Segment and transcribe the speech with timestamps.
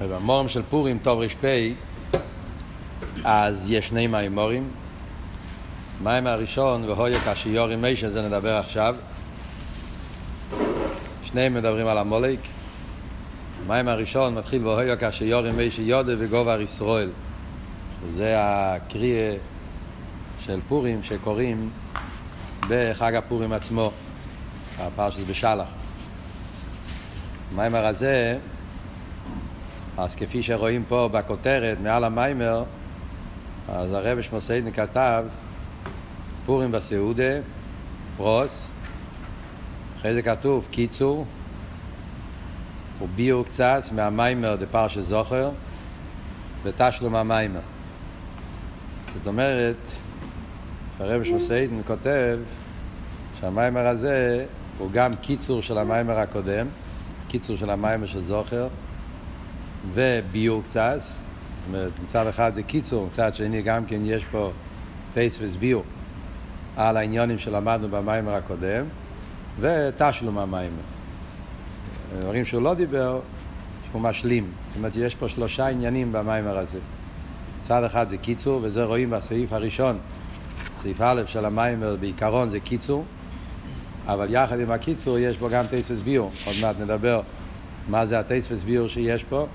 [0.00, 1.44] במורם של פורים, טוב ר"פ,
[3.24, 4.68] אז יש שני מימורים.
[6.02, 8.96] מים הראשון, והויה כשיורי מישה, זה נדבר עכשיו.
[11.22, 12.38] שניהם מדברים על המולק.
[13.66, 17.10] המים הראשון מתחיל והויה כשיורי מישה יודע וגובר ישראל.
[18.06, 19.34] שזה הקריאה
[20.40, 21.70] של פורים שקוראים
[22.68, 23.90] בחג הפורים עצמו,
[24.78, 25.68] הפרשת בשלח.
[27.52, 28.38] המיימר הזה
[29.98, 32.64] אז כפי שרואים פה בכותרת, מעל המיימר,
[33.68, 35.24] אז הרב שמוסיידן כתב
[36.46, 37.40] פורים בסעודה,
[38.16, 38.70] פרוס,
[39.98, 41.26] אחרי זה כתוב קיצור,
[43.02, 45.50] וביאו קצת מהמיימר דפרשת זוכר,
[46.62, 47.60] ותשלום המיימר.
[49.14, 49.76] זאת אומרת,
[51.00, 52.38] הרב שמוסיידן כותב
[53.40, 54.46] שהמיימר הזה
[54.78, 56.66] הוא גם קיצור של המיימר הקודם,
[57.28, 58.68] קיצור של המיימר של זוכר,
[59.92, 61.18] וביור קצת, זאת
[61.68, 64.52] אומרת, מצד אחד זה קיצור, מצד שני גם כן יש פה
[65.14, 65.82] טייס וסביור
[66.76, 68.84] על העניונים שלמדנו במיימר הקודם,
[69.60, 70.82] ותשלום המיימר.
[72.20, 73.20] דברים שהוא לא דיבר,
[73.90, 74.50] שהוא משלים.
[74.68, 76.78] זאת אומרת, יש פה שלושה עניינים במיימר הזה.
[77.62, 79.98] מצד אחד זה קיצור, וזה רואים בסעיף הראשון.
[80.76, 83.04] סעיף א' של המאמר בעיקרון זה קיצור,
[84.06, 86.30] אבל יחד עם הקיצור יש פה גם תוספת ביאור.
[86.46, 87.20] עוד מעט נדבר
[87.88, 89.46] מה זה התוספת ביאור שיש פה.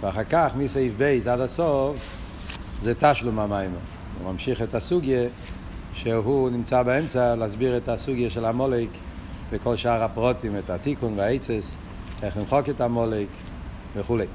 [0.00, 1.96] ואחר כך מסעיף בית עד הסוף
[2.80, 3.70] זה תשלום המאמר.
[4.18, 5.28] הוא ממשיך את הסוגיה
[5.94, 8.88] שהוא נמצא באמצע להסביר את הסוגיה של עמלק
[9.50, 11.76] וכל שאר הפרטים, את התיקון והעצות,
[12.22, 13.28] איך למחוק את עמלק
[13.96, 14.26] וכולי.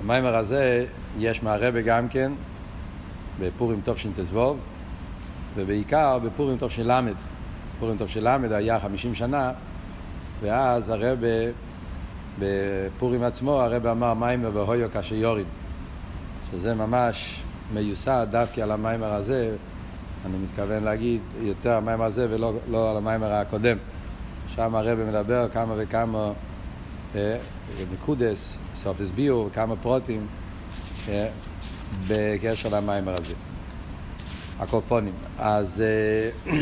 [0.00, 0.86] המיימר הזה
[1.18, 2.32] יש מהרבה גם כן
[3.40, 4.56] בפורים תשט"ו
[5.56, 6.90] ובעיקר בפורים תש"ל.
[7.78, 9.52] פורים תש"ל היה חמישים שנה
[10.40, 11.26] ואז הרבה
[12.38, 15.46] בפורים עצמו הרב אמר מיימר והויו כאשר יורים.
[16.52, 17.42] שזה ממש
[17.72, 19.56] מיוסד דווקא על המיימר הזה
[20.26, 23.76] אני מתכוון להגיד יותר המיימר הזה ולא לא על המיימר הקודם.
[24.54, 26.32] שם הרב מדבר כמה וכמה
[27.14, 27.36] אה,
[27.92, 30.26] נקודס, סוף הסבירו, כמה פרוטים
[31.08, 31.28] אה,
[32.08, 33.34] בקשר למיימר הזה.
[34.60, 35.12] הקופונים.
[35.38, 35.82] אז,
[36.46, 36.52] אה,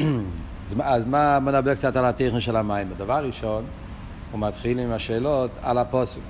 [0.95, 2.95] אז מה, בוא נדבר קצת על הטכני של המיימר?
[2.95, 3.65] דבר ראשון
[4.35, 6.21] הוא מתחיל עם השאלות על הפוסק.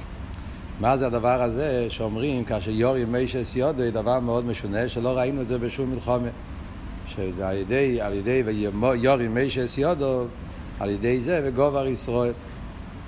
[0.81, 5.47] מה זה הדבר הזה שאומרים כאשר יורי מיישס יודו, דבר מאוד משונה, שלא ראינו את
[5.47, 6.29] זה בשום מלחומה.
[7.07, 8.43] שעל ידי, על ידי
[8.95, 10.25] יורי מיישס יודו,
[10.81, 12.33] על ידי זה וגובר ישראל.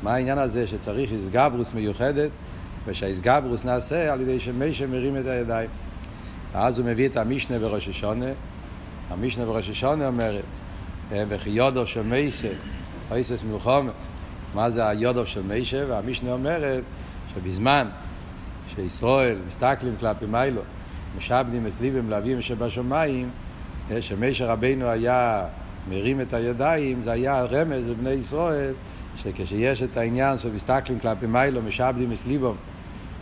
[0.03, 2.31] מה העניין הזה שצריך איסגברוס מיוחדת,
[2.87, 5.71] ושהאיסגברוס נעשה על ידי שמיישה מרים את הידיים.
[6.53, 8.31] ואז הוא מביא את המשנה בראש השונה.
[9.11, 10.45] המשנה בראש השונה אומרת,
[11.11, 12.53] וכי יודו של מיישה,
[13.11, 13.93] אויסס מלחומת.
[14.57, 16.83] מה זה היודו של מישה, והמשנה אומרת
[17.35, 17.89] שבזמן
[18.75, 20.63] שישראל מסתכלים כלפי מיילו,
[21.19, 23.31] משעבדים את ליבם לאביהם שבשמיים,
[24.01, 25.45] שמשה רבינו היה
[25.89, 28.73] מרים את הידיים, זה היה רמז לבני ישראל,
[29.17, 32.55] שכשיש את העניין של מסתכלים כלפי מיילו, משעבדים את ליבם,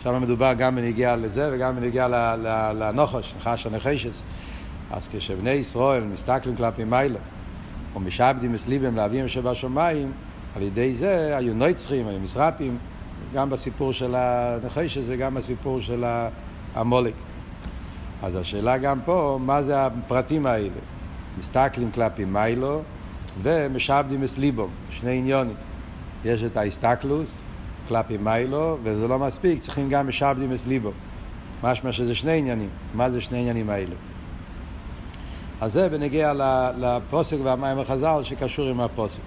[0.03, 2.07] שם מדובר גם בנגיע לזה וגם בנגיע
[2.73, 4.23] לנוחש, נחש הנחשס.
[4.91, 7.19] אז כשבני ישראל מסתכלים כלפי מיילו,
[7.95, 10.11] ומשעבדים את ליבם לאביהם שבשמיים,
[10.55, 12.77] על ידי זה היו נויצחים, היו מסרפים,
[13.33, 16.03] גם בסיפור של הנחשס וגם בסיפור של
[16.75, 17.13] המולק.
[18.23, 20.69] אז השאלה גם פה, מה זה הפרטים האלה?
[21.39, 22.81] מסתכלים כלפי מיילו
[23.41, 25.55] ומשעבדים את ליבום, שני עניונים.
[26.25, 27.41] יש את ההסתכלוס
[27.87, 30.93] כלפי מיילו, וזה לא מספיק, צריכים גם משעבדים את ליבום.
[31.63, 32.69] משמע שזה שני עניינים.
[32.93, 33.95] מה זה שני עניינים האלה?
[35.61, 36.33] אז זה בנגיע
[36.77, 39.19] לפוסק והמים החז"ל שקשור עם הפוסק.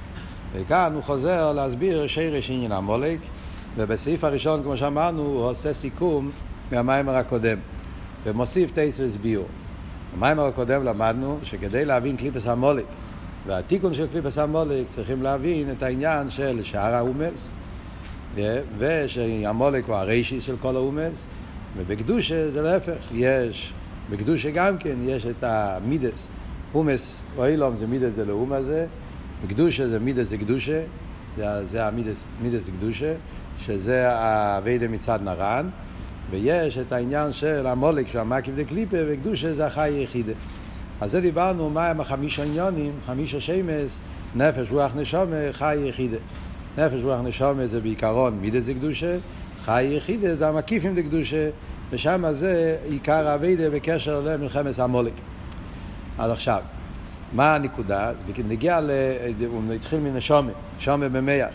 [0.52, 3.18] וכאן הוא חוזר להסביר שרש עניין המולק,
[3.76, 6.30] ובסעיף הראשון, כמו שאמרנו, הוא עושה סיכום
[6.72, 7.58] מהמאמר הקודם,
[8.24, 9.46] ומוסיף תוספת ביאור.
[10.16, 12.84] במאמר הקודם למדנו שכדי להבין קליפת עמלק
[13.46, 17.50] והתיקון של קליפת עמלק צריכים להבין את העניין של שאר האומות,
[18.78, 21.26] ושעמלק הוא הראשית של כל האומות,
[21.76, 23.72] ובקדושה זה להפך, יש,
[24.10, 26.28] בקדושה גם כן יש את המידות,
[26.74, 28.86] אומות העולם זה מידות דלעומת זה,
[29.42, 30.80] וקדושה זה מידס קדושה,
[31.36, 33.14] זה, זה המידס, מידס קדושה,
[33.58, 35.68] שזה הווידה מצד נרן,
[36.30, 40.32] ויש את העניין של המולק של המקיף דקליפה, וקדושה זה החי היחידה.
[41.00, 43.98] אז זה דיברנו מה הם החמישה עניונים, חמישה שמס,
[44.36, 46.16] נפש, רוח, נשומה, חי יחידה.
[46.78, 49.16] נפש, רוח, נשומה זה בעיקרון מידס קדושה,
[49.64, 51.48] חי יחידה זה המקיפים דקדושה,
[51.90, 55.12] ושם זה עיקר הווידה בקשר למלחמת המולק.
[56.18, 56.60] אז עכשיו,
[57.32, 58.12] מה הנקודה?
[58.48, 58.90] נגיע, ל...
[59.46, 61.48] הוא התחיל מנשומה, שומה במח.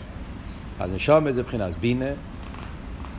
[0.80, 2.10] אז נשומה זה מבחינת בינה,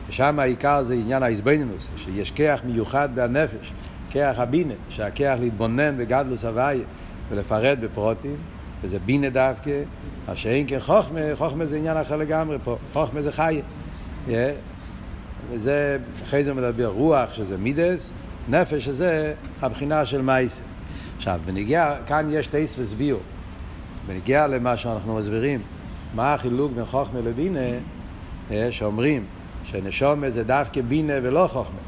[0.08, 3.72] ושם העיקר זה עניין האיזבנינוס, שיש כיח מיוחד בנפש,
[4.10, 6.84] כיח הבינה, שהכיח להתבונן בגדלוס הוויה
[7.30, 8.36] ולפרט בפרוטים,
[8.82, 9.82] וזה בינה דווקא,
[10.28, 13.62] מה שאין כן חוכמה, חוכמה זה עניין אחר לגמרי פה, חוכמה זה חיה.
[14.28, 14.30] Yeah.
[15.50, 18.12] וזה, אחרי זה מדבר רוח, שזה מידס,
[18.48, 20.62] נפש, שזה הבחינה של מייסה.
[21.16, 23.18] עכשיו, בנגיע, כאן יש טייס וסביעו.
[24.06, 25.60] בנגיע למה שאנחנו מסבירים,
[26.14, 27.60] מה החילוק בין חוכמה לבינה,
[28.70, 29.24] שאומרים
[29.64, 31.78] שנשומה זה דווקא בינה ולא חוכמה.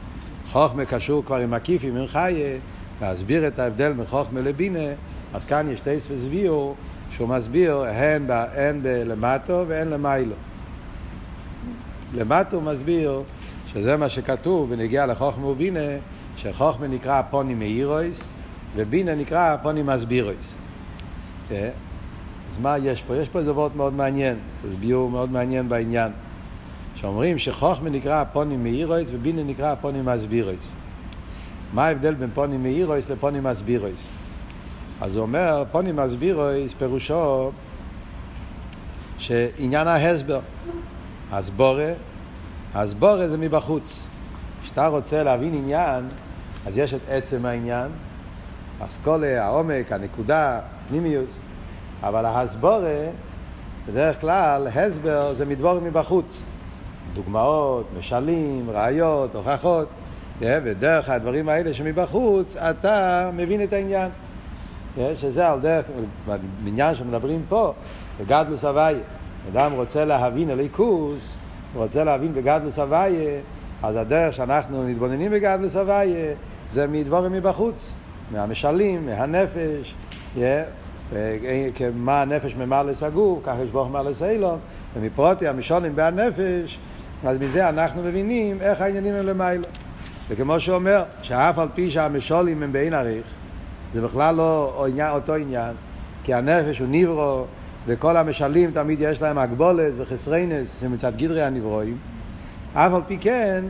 [0.51, 2.59] חוכמה קשור כבר עם עקיפים, עם חיה,
[3.01, 4.89] להסביר את ההבדל בין חוכמה לבינה,
[5.35, 6.75] אז כאן יש טייס וסביעו,
[7.11, 10.35] שהוא מסביר הן, ב, הן בלמטו והן למיילו.
[12.15, 13.23] למטו הוא מסביר
[13.67, 15.89] שזה מה שכתוב בנגיע לחוכמה ובינה,
[16.37, 18.31] שחוכמה נקרא פוני מאירויס,
[18.77, 20.55] ובינה נקרא פוני מסבירויס.
[21.51, 21.71] אה?
[22.51, 23.17] אז מה יש פה?
[23.17, 26.13] יש פה איזה וורט מאוד מעניין, זה ביור מאוד מעניין בעניין.
[26.95, 30.73] שאומרים שחוכמה נקרא פוני מאירויס ובינה נקרא פוני מסבירויס.
[31.73, 34.07] מה ההבדל בין פוני מאירויס לפוני מסבירויס?
[35.01, 37.51] אז הוא אומר, פוני מסבירויס פירושו
[39.19, 40.41] שעניין ההסבר,
[41.31, 41.93] הסבורה,
[42.75, 44.07] הסבורה זה מבחוץ.
[44.63, 46.05] כשאתה רוצה להבין עניין,
[46.67, 47.89] אז יש את עצם העניין,
[48.87, 51.31] אסכולה, העומק, הנקודה, פנימיוס,
[52.03, 53.07] אבל ההסבורה,
[53.89, 56.45] בדרך כלל, הסבר זה מדבור מבחוץ.
[57.15, 59.89] דוגמאות, משלים, ראיות, הוכחות,
[60.41, 64.11] ודרך הדברים האלה שמבחוץ, אתה מבין את העניין.
[65.15, 65.85] שזה על דרך,
[66.65, 67.73] בעניין שמדברים פה,
[68.21, 68.99] בגדלוס הוויה.
[69.53, 71.35] אדם רוצה להבין הליכוס,
[71.75, 73.41] הוא רוצה להבין בגדלוס הוויה,
[73.83, 76.35] אז הדרך שאנחנו מתבוננים בגדלוס הוויה
[76.73, 77.97] זה מדבורים מבחוץ,
[78.33, 79.95] מהמשלים, מהנפש,
[81.95, 84.59] מה הנפש ממלא הגוף, ככה יש ברוך מלא אילון,
[84.97, 86.79] ומפרוטי המשולים בהנפש,
[87.25, 89.65] אז מזה אנחנו מבינים איך העניינים הם למיילו.
[90.29, 93.27] וכמו שאומר, שאף על פי שהמשולים הם בעין עריך,
[93.95, 95.75] זה בכלל לא אותו עניין,
[96.25, 97.45] כי הנפש הוא נברו,
[97.87, 101.97] וכל המשלים תמיד יש להם הגבולת וחסריינס שמצד גדרי הנברואים.
[102.75, 103.65] אף על פי כן,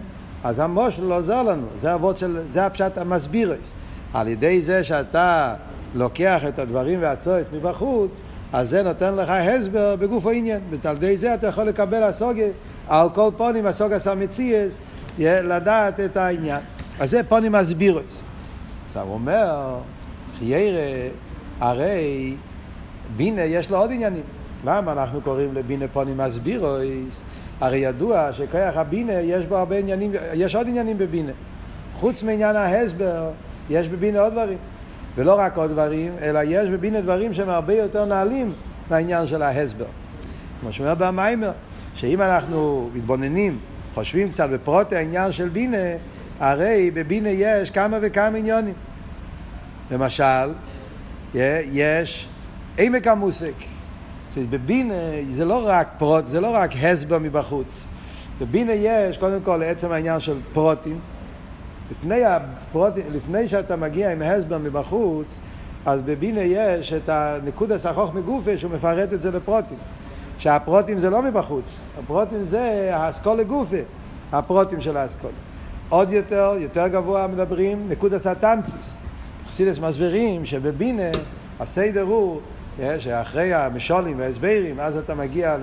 [0.45, 3.73] אז המושל לא עוזר לנו, זה של, זה הפשט המסבירס.
[4.15, 5.55] על ידי זה שאתה
[5.95, 8.23] לוקח את הדברים והצועץ מבחוץ,
[8.53, 10.61] אז זה נותן לך הסבר בגוף העניין.
[10.85, 12.49] ועל ידי זה אתה יכול לקבל הסוגיה,
[12.89, 14.79] על כל פונים הסוגיה סמציאס,
[15.19, 16.61] לדעת את העניין.
[17.01, 18.23] אז זה פונים מסבירס.
[18.87, 19.79] עכשיו הוא אומר,
[20.39, 21.09] חיירה,
[21.61, 22.37] הרי
[23.17, 24.23] בינה יש לו עוד עניינים.
[24.65, 27.23] למה אנחנו קוראים לבינה פונים מסבירויס?
[27.61, 31.33] הרי ידוע שכוח הבינה יש בו הרבה עניינים, יש עוד עניינים בבינה.
[31.95, 33.31] חוץ מעניין ההסבר,
[33.71, 34.59] יש בבינה עוד דברים.
[35.17, 38.53] ולא רק עוד דברים, אלא יש בבינה דברים שהם הרבה יותר נעלים
[38.91, 39.87] מהעניין של ההסבר.
[40.61, 41.51] כמו שאומר במיימר,
[41.95, 43.59] שאם אנחנו מתבוננים,
[43.95, 45.77] חושבים קצת בפרוטי העניין של בינה,
[46.41, 48.75] הרי בבינה יש כמה וכמה עניונים.
[49.91, 50.53] למשל,
[51.73, 52.29] יש
[52.79, 53.53] עמק המוסק.
[54.51, 54.95] בבינה
[55.31, 57.87] זה לא רק פרוט, זה לא רק הסבר מבחוץ.
[58.41, 60.99] בבינה יש קודם כל לעצם העניין של פרוטים.
[61.91, 65.39] לפני, הפרוטים, לפני שאתה מגיע עם הסבר מבחוץ,
[65.87, 69.79] אז בבינה יש את הנקוד הסחוך מגופה שהוא מפרט את זה לפרוטים.
[70.39, 71.65] שהפרוטים זה לא מבחוץ,
[71.99, 73.77] הפרוטים זה האסכולה גופה,
[74.33, 75.33] הפרוטים של האסכולה.
[75.89, 78.97] עוד יותר, יותר גבוה מדברים, נקוד הסטנציס.
[79.49, 81.11] חסידס מסבירים שבבינה
[81.61, 82.41] הסדר הוא
[82.99, 85.57] שאחרי המשולים וההסברים, אז אתה מגיע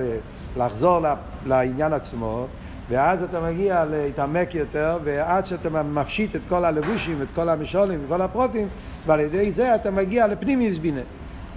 [0.58, 1.00] לחזור
[1.46, 2.48] לעניין עצמו,
[2.90, 8.06] ואז אתה מגיע להתעמק יותר, ועד שאתה מפשיט את כל הלבושים, את כל המשולים, את
[8.10, 8.68] כל הפרוטים,
[9.06, 11.02] ועל ידי זה אתה מגיע לפנימיוס בינה.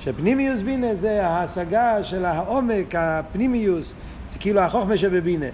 [0.00, 3.94] שפנימיוס בינה זה ההשגה של העומק, הפנימיוס,
[4.30, 5.46] זה כאילו החוכמה שבבינה.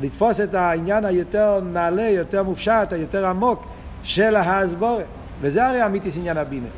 [0.00, 3.66] לתפוס את העניין היותר נעלה, יותר מופשט, היותר עמוק
[4.02, 5.04] של ההסבורת.
[5.40, 6.68] וזה הרי אמיתיס עניין הבינה.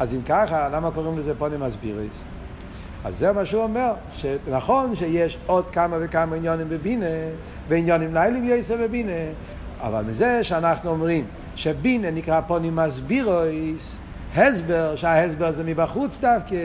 [0.00, 2.24] אז אם ככה, למה קוראים לזה פונים מסביריס?
[3.04, 7.06] אז זה מה שהוא אומר, שנכון שיש עוד כמה וכמה עניונים בבינה,
[7.68, 9.12] ועניונים לילים יסר בבינה,
[9.80, 11.24] אבל מזה שאנחנו אומרים
[11.56, 13.96] שבינה נקרא פונים מסבירויס,
[14.36, 16.56] הסבר, שההסבר זה מבחוץ דווקא,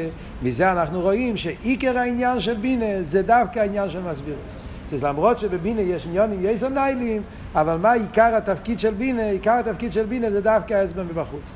[0.43, 4.57] מזה אנחנו רואים שעיקר העניין של בינה זה דווקא העניין של מסבירויס.
[4.93, 7.21] אז למרות שבבינה יש עניונים יסר ניילים,
[7.55, 9.29] אבל מה עיקר התפקיד של בינה?
[9.29, 11.51] עיקר התפקיד של בינה זה דווקא ההסבר מבחוץ.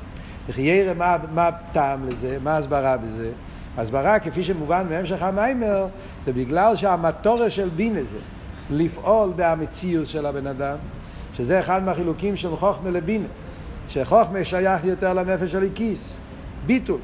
[0.48, 0.94] וכי יראה
[1.34, 3.30] מה הטעם לזה, מה ההסברה בזה.
[3.78, 5.86] הסברה, כפי שמובן מהמשך המיימר,
[6.24, 8.18] זה בגלל שהמטורה של בינה זה
[8.70, 10.76] לפעול במציאות של הבן אדם,
[11.36, 13.26] שזה אחד מהחילוקים של חוכמה לבינה,
[13.88, 16.20] שחוכמה שייך יותר לנפש של הכיס,
[16.66, 16.98] ביטול.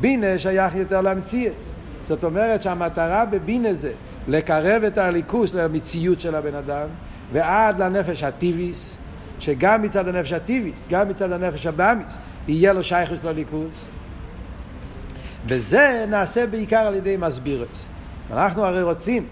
[0.00, 1.62] בינה שייך יותר למציאות.
[2.02, 3.92] זאת אומרת שהמטרה בבינה זה
[4.28, 6.86] לקרב את הליכוס למציאות של הבן אדם,
[7.32, 8.98] ועד לנפש הטיביס,
[9.38, 13.88] שגם מצד הנפש הטיביס, גם מצד הנפש הבאמיס, יהיה לו שייכוס לליכוס.
[15.46, 17.86] וזה נעשה בעיקר על ידי מסבירס.
[18.32, 19.26] אנחנו הרי רוצים,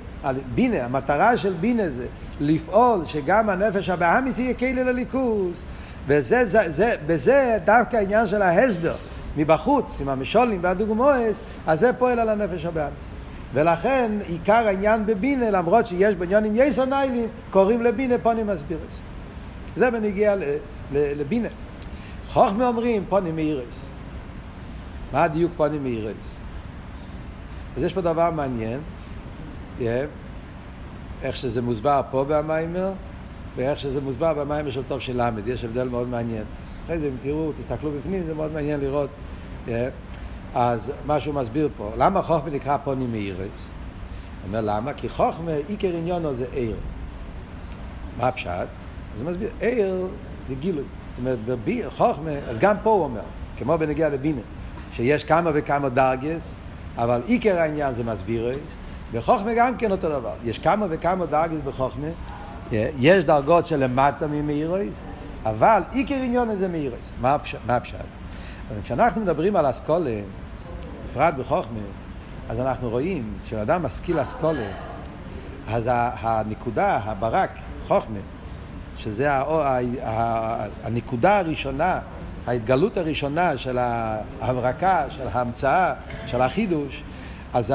[0.54, 2.06] בינה, המטרה של בינה זה
[2.40, 5.62] לפעול שגם הנפש הבאמיס יהיה כלי לליכוס.
[6.06, 8.94] וזה זה, זה, בזה דווקא העניין של ההסבר
[9.36, 13.10] מבחוץ, עם המשולים והדוגמאות, אז זה פועל על הנפש הבאמיס.
[13.54, 19.00] ולכן עיקר העניין בבינה, למרות שיש בעניונים יסר ניילים, קוראים לבינה פונים מסבירס.
[19.76, 20.34] זה בנגיע
[20.92, 21.48] לבינה.
[22.28, 23.89] חוכמה אומרים פונים מאירס.
[25.12, 26.36] מה הדיוק פונים מאירס?
[27.76, 28.80] אז יש פה דבר מעניין,
[29.78, 29.82] yeah,
[31.22, 32.92] איך שזה מוסבר פה במיימר,
[33.56, 36.44] ואיך שזה מוסבר במיימר של טוב של למד, יש הבדל מאוד מעניין.
[36.84, 39.10] אחרי זה אם תראו, תסתכלו בפנים, זה מאוד מעניין לראות.
[39.66, 39.70] Yeah.
[40.54, 43.38] אז מה שהוא מסביר פה, למה חוכמה נקרא פונים מאירס?
[43.38, 44.92] הוא אומר למה?
[44.92, 46.76] כי חוכמה, עיקר עניונו זה עיר.
[48.18, 48.50] מה הפשט?
[48.50, 50.06] אז הוא מסביר, עיר
[50.48, 50.84] זה גילוי.
[51.10, 51.38] זאת אומרת,
[51.96, 53.20] חוכמה, אז גם פה הוא אומר,
[53.58, 54.40] כמו בנגיע לבינה,
[54.92, 56.56] שיש כמה וכמה דרגס,
[56.96, 58.56] אבל עיקר העניין זה מסבירס,
[59.12, 60.32] בחוכמה גם כן אותו דבר.
[60.44, 62.06] יש כמה וכמה דרגס בחוכמה,
[62.72, 65.02] יש דרגות שלמטה ממאירס,
[65.44, 67.12] אבל עיקר עניון זה מאירס.
[67.20, 67.98] מה הפשט?
[68.82, 70.20] כשאנחנו מדברים על אסכולה,
[71.04, 71.78] בפרט בחוכמה,
[72.48, 74.68] אז אנחנו רואים כשאדם משכיל אסכולה,
[75.68, 77.50] אז הנקודה, הברק,
[77.88, 78.18] חוכמה,
[78.96, 79.28] שזה
[80.82, 81.98] הנקודה הראשונה,
[82.46, 85.94] ההתגלות הראשונה של ההברקה, של ההמצאה,
[86.26, 87.02] של החידוש,
[87.54, 87.74] אז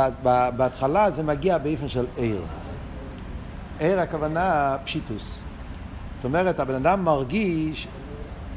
[0.56, 2.42] בהתחלה זה מגיע באופן של עיר.
[3.80, 5.40] עיר הכוונה פשיטוס.
[6.18, 7.88] זאת אומרת, הבן אדם מרגיש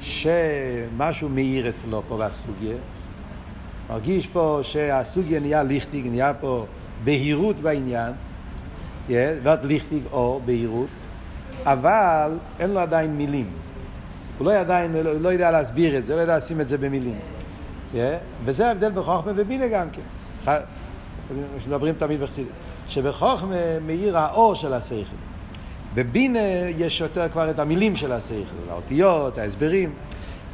[0.01, 2.77] שמשהו מאיר אצלו פה בסוגיה.
[3.91, 6.67] מרגיש פה שהסוגיה נהיה ליכטיג, נהיה פה
[7.05, 8.13] בהירות בעניין,
[9.09, 10.89] ועוד ליכטיג או בהירות,
[11.65, 13.51] אבל אין לו עדיין מילים.
[14.39, 16.79] הוא לא, עדיין, הוא לא יודע להסביר את זה, הוא לא יודע לשים את זה
[16.79, 17.19] במילים.
[18.45, 20.03] וזה ההבדל בחוכמה ובינה גם כן.
[21.67, 22.53] מדברים תמיד בחסידות.
[22.89, 25.17] שבחוכמה מאיר האור של השכל.
[25.95, 26.39] בבינה
[26.79, 29.93] יש יותר כבר את המילים של השכל, האותיות, ההסברים.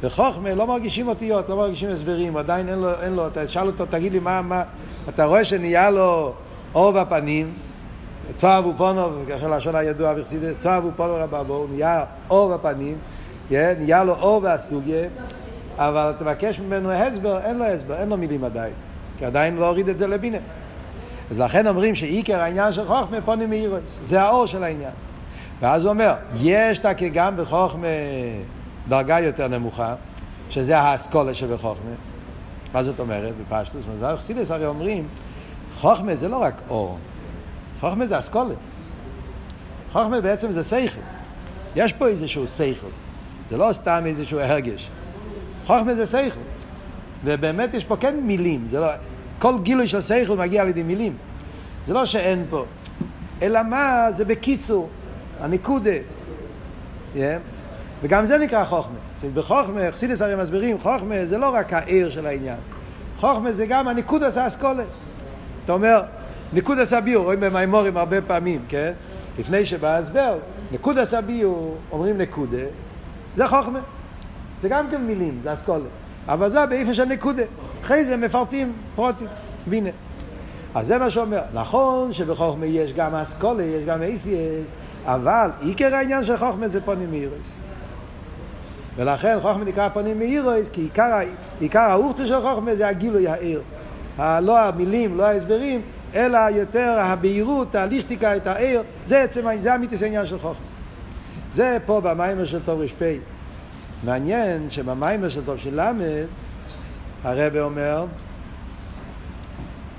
[0.03, 3.85] בחוכמה לא מרגישים אותיות, לא מרגישים הסברים, עדיין אין לו, אין לו, אתה שאל אותו,
[3.85, 4.63] תגיד לי מה, מה,
[5.09, 6.33] אתה רואה שנהיה לו
[6.75, 7.53] אור בפנים,
[8.35, 12.97] צועב ופונו, ככה לשון הידוע בחסידס, צועב ופונו רבה בו, נהיה אור בפנים,
[13.51, 15.07] נהיה לו אור והסוגיה,
[15.77, 18.73] אבל תבקש ממנו הסבר, אין לו הסבר, אין לו מילים עדיין,
[19.17, 20.37] כי עדיין לא הוריד את זה לבינה.
[21.31, 24.91] אז לכן אומרים שעיקר העניין של חוכמה פונים מאירוס, זה האור של העניין.
[25.61, 27.87] ואז הוא אומר, יש תקי גם בחוכמה
[28.87, 29.95] דרגה יותר נמוכה,
[30.49, 31.91] שזה האסכולה שבחוכמה.
[32.73, 33.83] מה זאת אומרת בפשטוס?
[34.15, 35.07] חסידס הרי אומרים,
[35.75, 36.97] חוכמה זה לא רק אור,
[37.79, 38.53] חוכמה זה אסכולה.
[39.91, 41.01] חוכמה בעצם זה שכל.
[41.75, 42.87] יש פה איזשהו שכל.
[43.49, 44.89] זה לא סתם איזשהו הרגש.
[45.65, 46.39] חוכמה זה שכל.
[47.23, 48.67] ובאמת יש פה כן מילים.
[48.67, 48.87] זה לא...
[49.39, 51.17] כל גילוי של שכל מגיע על ידי מילים.
[51.85, 52.65] זה לא שאין פה.
[53.41, 54.07] אלא מה?
[54.11, 54.89] זה בקיצור.
[55.41, 55.91] הניקודה.
[57.15, 57.17] Yeah.
[58.01, 58.97] וגם זה נקרא חוכמה.
[59.33, 62.57] בחוכמה, חסידס הרי מסבירים, חוכמה זה לא רק העיר של העניין.
[63.19, 64.83] חוכמה זה גם הניקודס האסכולה.
[65.65, 66.01] אתה אומר,
[66.53, 68.91] ניקודס הביור, רואים במימורים הרבה פעמים, כן?
[69.39, 70.37] לפני שבא ההסבר,
[70.71, 72.57] נקודס הביור, אומרים נקודה,
[73.35, 73.79] זה חוכמה.
[74.61, 75.85] זה גם כן מילים, זה אסכולה.
[76.27, 77.43] אבל זה באיפה של נקודה.
[77.83, 79.27] אחרי זה מפרטים פרוטים,
[79.67, 79.89] בינה.
[80.75, 81.41] אז זה מה שאומר.
[81.53, 84.69] נכון שבחוכמה יש גם אסכולה, יש גם אייסייס,
[85.05, 87.53] אבל עיקר העניין של חוכמה זה פונים מאירס.
[88.95, 91.19] ולכן חוכמה נקרא פונים מאירס, כי עיקר,
[91.59, 93.61] עיקר האורטו של חוכמה זה הגילוי העיר.
[94.19, 95.81] לא המילים, לא ההסברים,
[96.15, 100.74] אלא יותר הבהירות, הליכטיקה, את העיר, זה עצם, זה אמיתיס העניין של חוכמה.
[101.55, 103.01] זה פה במיימר של טוב ר"פ.
[104.03, 106.25] מעניין שבמיימר של טוב של למד,
[107.23, 108.05] הרב אומר,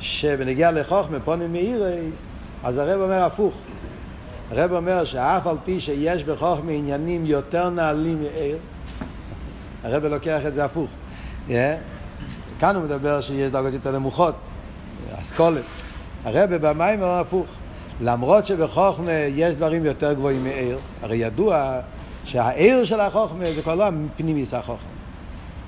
[0.00, 2.24] שבנגיע לחוכמה פונים מאירס,
[2.64, 3.54] אז הרב אומר הפוך.
[4.50, 8.58] הרב אומר שאף על פי שיש בחוכמה עניינים יותר נעלים מעיר,
[9.84, 10.90] הרב לוקח את זה הפוך.
[11.48, 11.52] Yeah.
[12.60, 14.34] כאן הוא מדבר שיש דרגות יותר נמוכות,
[15.20, 15.62] אסכולת.
[16.24, 17.46] הרב במים אומר הפוך.
[18.00, 21.80] למרות שבחוכמה יש דברים יותר גבוהים מעיר, הרי ידוע
[22.24, 23.84] שהעיר של החוכמה זה כבר לא
[24.16, 24.88] פנימיס החוכמה.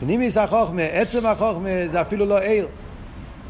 [0.01, 2.67] פנימיס החוכמה, עצם החוכמה זה אפילו לא עיר.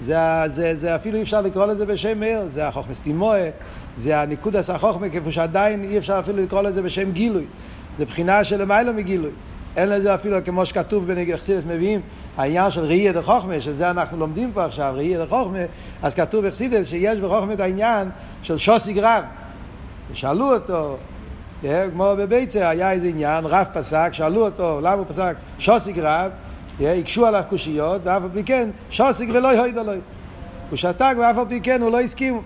[0.00, 0.16] זה,
[0.47, 3.50] זה, זה אפילו אי אפשר לקרוא לזה בשם עיר, זה החוכמה סטימואה,
[3.97, 7.44] זה הניקוד עשה חוכמה, כפי שעדיין אי אפשר אפילו לקרוא לזה בשם גילוי.
[7.99, 9.30] זה בחינה של למעלה מגילוי.
[9.77, 12.01] אין לזה אפילו, כמו שכתוב בנגחסידס מביאים,
[12.37, 15.59] העניין של ראייה דה חוכמה, שזה אנחנו לומדים פה עכשיו, ראייה דה חוכמה,
[16.03, 18.09] אז כתוב בחסידס שיש בחוכמה את העניין
[18.43, 19.25] של שוסיק רב.
[20.13, 20.97] ושאלו אותו,
[21.93, 26.31] כמו בביצר, היה איזה עניין, רב פסק, שאלו אותו למה הוא פסק שוסיק רב,
[26.81, 29.99] הקשו עליו קושיות, ואף על פי כן שוסיק ולא יהויד עליו.
[30.71, 32.43] הוא שתק ואף על פי כן הוא לא הסכים.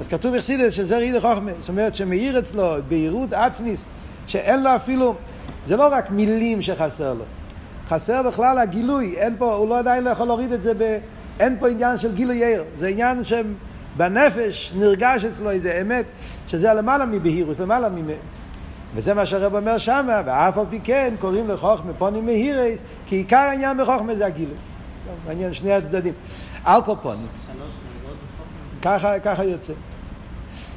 [0.00, 3.86] אז כתוב בחסידס שזה רידי חוכמה, זאת אומרת שמאיר אצלו בהירות עצמיס,
[4.26, 5.14] שאין לו אפילו,
[5.66, 7.24] זה לא רק מילים שחסר לו,
[7.88, 10.98] חסר בכלל הגילוי, אין פה, הוא לא עדיין לא יכול להוריד את זה, ב,
[11.40, 16.04] אין פה עניין של גילוי עיר, זה עניין שבנפש נרגש אצלו איזה אמת,
[16.48, 17.94] שזה למעלה מבהירוס, למעלה מ...
[18.94, 23.36] וזה מה שהרב אומר שמה, ואף על פי כן קוראים לחוכמה פונים מהירס, כי עיקר
[23.36, 24.56] העניין בחוכמה זה הגילוי.
[25.26, 26.14] מעניין שני הצדדים.
[26.66, 27.26] אלקופונים.
[28.82, 29.72] ככה, ככה יוצא.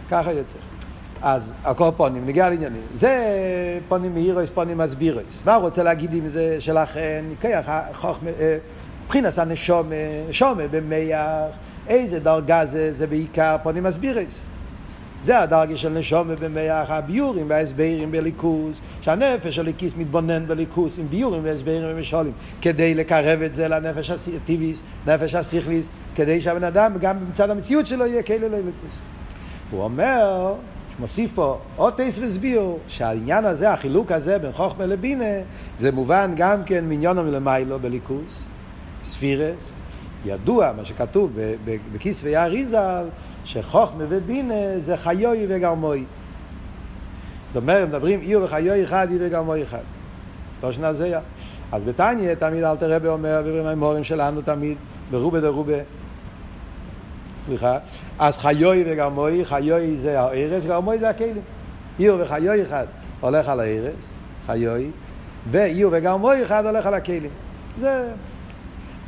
[0.09, 0.57] ככה יוצא.
[1.23, 2.81] אז הקורפונים, נגיע לעניינים.
[2.95, 3.39] זה
[3.87, 5.43] פונים מאירויס, פונים מסבירויס.
[5.45, 8.29] מה הוא רוצה להגיד עם זה שלכן, כיח חוכמה,
[9.05, 9.95] מבחינת הנשומה,
[10.31, 11.55] שומה במח,
[11.87, 14.39] איזה דרגה זה, זה בעיקר פונים מסבירויס.
[15.23, 21.81] זה הדרגה של נשומה במח, הביורים וההסברים בליכוס, שהנפש הליקיס מתבונן בליכוס עם ביורים והסברים
[21.85, 27.87] ומשולים, כדי לקרב את זה לנפש הטיביס, נפש הסיכליס, כדי שהבן אדם גם מצד המציאות
[27.87, 28.99] שלו יהיה כאילו לליכוס.
[29.71, 30.53] הוא אומר,
[30.99, 35.25] מוסיף פה עוד טייס וסביר, שהעניין הזה, החילוק הזה בין חוכמה לבינה,
[35.79, 38.45] זה מובן גם כן מעניון מלמיילו בליכוס,
[39.03, 39.69] ספירס.
[40.25, 41.31] ידוע, מה שכתוב
[41.93, 43.05] בכיסווי האריזל,
[43.45, 46.03] שחוכמה ובינה זה חיוי וגרמוי.
[47.47, 49.81] זאת אומרת, מדברים איר וחיוי אחד, איר וגרמוי אחד.
[50.63, 50.69] לא
[50.99, 51.19] היה.
[51.71, 54.77] אז בתניא תמיד אל תראה אומר, ובמיימורים שלנו תמיד,
[55.11, 55.77] ברובה דרובה,
[57.45, 57.77] סליחה,
[58.19, 61.41] אז חיוי וגרמוי, חיוי זה הארץ, גרמוי זה הכלים.
[61.99, 62.85] איר וחיוי אחד
[63.19, 64.09] הולך על הארץ,
[64.45, 64.89] חיוי,
[65.51, 67.31] ואיר וגרמוי אחד הולך על הכלים.
[67.79, 68.11] זה...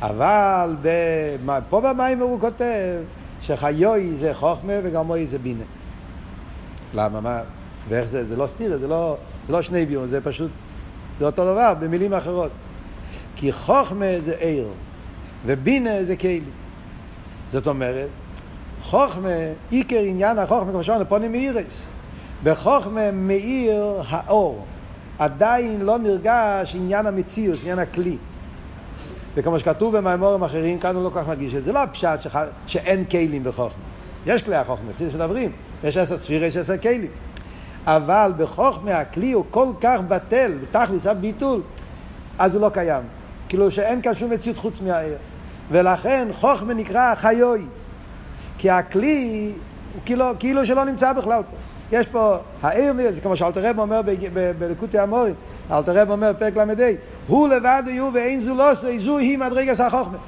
[0.02, 0.76] אבל
[1.68, 2.96] פה במים הוא כותב
[3.40, 5.64] שחיוי זה חוכמה וגרמוי זה בינה.
[6.94, 7.20] למה?
[7.20, 7.40] מה?
[7.88, 8.24] ואיך זה?
[8.24, 9.16] זה לא סתיר, זה לא,
[9.46, 10.50] זה לא שני ביום, זה פשוט,
[11.18, 12.50] זה אותו דבר, במילים אחרות.
[13.36, 14.68] כי חוכמה זה עיר,
[15.46, 16.40] ובינה זה כלי.
[17.48, 18.08] זאת אומרת,
[18.90, 19.28] חוכמה,
[19.70, 21.86] עיקר עניין החוכמה, כמו שאמרנו, פונים מאירס.
[22.44, 24.64] בחוכמה מאיר האור.
[25.18, 28.16] עדיין לא נרגש עניין המציאות, עניין הכלי.
[29.34, 31.64] וכמו שכתוב במימורים אחרים, כאן הוא לא כל כך מדגיש את זה.
[31.64, 32.36] זה לא הפשט שח...
[32.66, 33.82] שאין כלים בחוכמה.
[34.26, 35.52] יש כלי החוכמה, אצלי מדברים.
[35.84, 37.10] יש עשר ספירה, יש עשר כלים.
[37.86, 41.62] אבל בחוכמה הכלי הוא כל כך בטל, בתכלס הביטול,
[42.38, 43.04] אז הוא לא קיים.
[43.48, 45.16] כאילו שאין כאן שום מציאות חוץ מהעיר.
[45.70, 47.62] ולכן חוכמה נקרא חיוי.
[48.58, 49.52] כי הכלי
[49.94, 51.56] הוא כאילו, כאילו שלא נמצא בכלל פה.
[51.92, 54.00] יש פה, העיר, זה כמו שאלתר רב אומר
[54.58, 55.34] בלקוטי המורים,
[55.70, 56.90] אלתר רב אומר בפרק ל"ה,
[57.26, 60.18] הוא לבד יהיו ואין זו לא עושה, זו היא מדרגס החוכמה.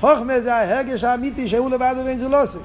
[0.00, 2.58] חוכמה זה ההרגש האמיתי שהוא לבד ואין זו לא עושה.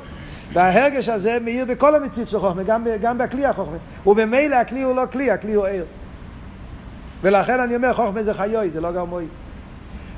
[0.53, 3.77] וההרגש הזה מאיר בכל המציאות של חוכמה, גם, גם בכלי החוכמה.
[4.05, 5.85] ובמילא הכלי הוא לא כלי, הכלי הוא עיר.
[7.21, 9.25] ולכן אני אומר, חוכמה זה חיוי, זה לא גרמוי.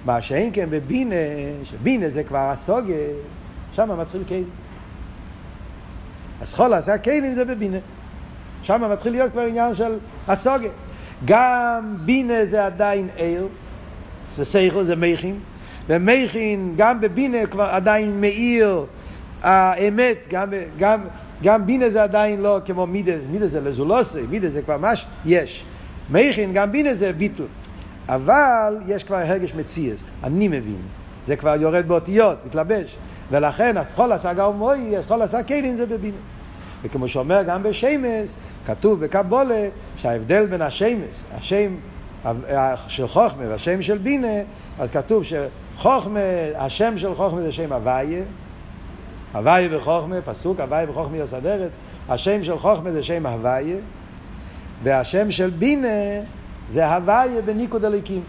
[0.06, 1.16] מה שאין כן בבינה,
[1.64, 2.98] שבינה זה כבר הסוגיה,
[3.80, 4.50] שם מתחיל כלים.
[6.42, 7.78] אז חול עשה כלים זה בבינה.
[8.63, 10.72] שם מתחיל להיות כבר עניין של הסוגיה.
[11.26, 13.48] גם בינה זה עדיין עיר,
[14.36, 15.39] זה סייכל, זה מייכין,
[15.88, 18.86] ומייכין גם בבינה כבר עדיין מאיר
[19.42, 21.02] האמת, גם, גם,
[21.44, 25.65] גם בינה זה עדיין לא כמו מידה, מידה זה לזולוסי, מידה זה כבר מש, יש.
[26.10, 27.48] מייכין, גם בינה זה ביטול.
[28.08, 30.82] אבל יש כבר הרגש מציאס, אני מבין.
[31.28, 32.96] זה כבר יורד באותיות, מתלבש.
[33.32, 36.18] ולכן הסחול עשה גאו מוי, הסחול עשה כלים זה בבינה.
[36.82, 41.76] וכמו שאומר גם בשמס, כתוב בקבולה שההבדל בין השמס, השם
[42.88, 44.42] של חוכמה והשם של בינה,
[44.80, 46.20] אז כתוב שחוכמה,
[46.58, 48.24] השם של חוכמה זה שם הוויה,
[49.34, 51.70] הוויה וחוכמה, פסוק הוויה וחוכמה יסדרת,
[52.10, 53.78] השם של חוכמה זה שם הוויה,
[54.84, 55.88] והשם של בינה
[56.74, 58.22] זה הוויה בניקוד הליקים.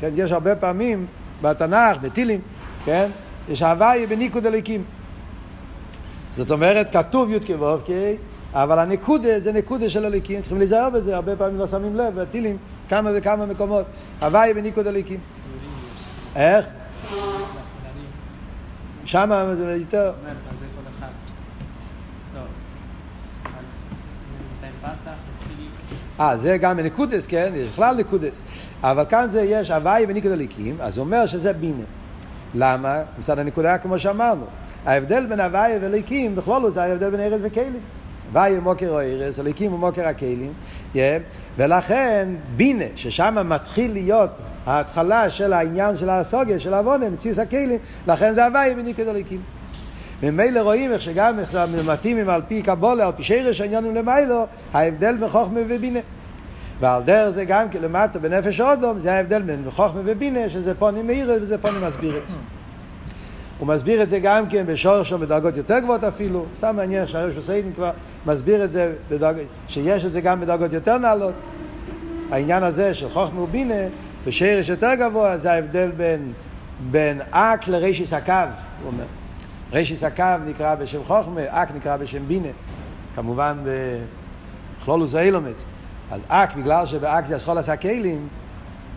[0.00, 1.06] כן, יש הרבה פעמים
[1.42, 2.40] בתנ"ך, בטילים,
[2.84, 3.08] כן,
[3.48, 4.84] יש הוויה בניקוד הליקים.
[6.36, 7.88] זאת אומרת, כתוב י"ק ו"ק,
[8.52, 12.56] אבל הנקודה זה נקודה של הליקים, צריכים להיזהר בזה, הרבה פעמים לא שמים לב, בטילים,
[12.88, 13.86] כמה וכמה מקומות.
[14.20, 15.20] הוויה בניקוד הליקים.
[16.36, 16.66] איך?
[19.04, 20.12] שם זה יותר.
[26.20, 27.52] אה, זה גם בנקודס, כן?
[27.54, 28.42] יש בכלל נקודס.
[28.82, 31.84] אבל כאן זה יש הוואי וניקוד הליקים, אז הוא אומר שזה בינה.
[32.54, 33.02] למה?
[33.18, 34.44] מצד הנקודה כמו שאמרנו.
[34.86, 37.80] ההבדל בין הוואי וליקים, בכלול הוא זה ההבדל בין ארץ וכלים.
[38.28, 40.52] הוואי הוא מוקר או ארץ, הליקים הוא מוקר הכלים.
[40.94, 40.98] Yeah.
[41.56, 44.30] ולכן בינה, ששם מתחיל להיות
[44.66, 49.40] ההתחלה של העניין של הסוגיה, של העוונה, מציוס הכלים, לכן זה הוואי וניקוד הליקים.
[50.22, 51.38] ממילא רואים איך שגם
[51.86, 56.00] מתאימים על פי קבולה, על פי שרש העניונים למיילו, ההבדל בין חוכמה ובינה.
[56.80, 61.06] ועל דרך זה גם כי למטה בנפש אודום, זה ההבדל בין חוכמה ובינה, שזה פונים
[61.06, 62.32] מאירס וזה פונים מסבירס.
[63.58, 67.34] הוא מסביר את זה גם כן בשורש או בדרגות יותר גבוהות אפילו, סתם מעניין שהרש
[67.34, 67.90] בסיידן כבר
[68.26, 69.36] מסביר את זה, בדרג...
[69.68, 71.34] שיש את זה גם בדרגות יותר נעלות.
[72.30, 73.88] העניין הזה של חוכמה ובינה,
[74.26, 76.32] בשרש יותר גבוה, זה ההבדל בין,
[76.90, 78.32] בין אק לרשיס הקו,
[78.82, 79.04] הוא אומר.
[79.72, 82.48] רשיס הקו נקרא בשם חוכמה, אק נקרא בשם בינה.
[83.14, 83.56] כמובן
[84.80, 85.64] בכלולוס האילומץ.
[86.10, 88.28] אז אק, בגלל שבאק זה הסחול עשה כלים,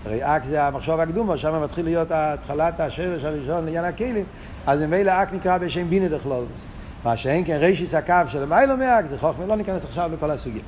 [0.05, 4.25] הרי אק זה המחשוב הקדומו, שם מתחיל להיות התחלת השרש הראשון לעניין הכלים,
[4.67, 6.65] אז ממילא אק נקרא בשם בינה דכלולוס.
[7.03, 10.61] מה שאין כן רשיס הקו של מיילו מאק זה חוכמה, לא ניכנס עכשיו לכל הסוגיה.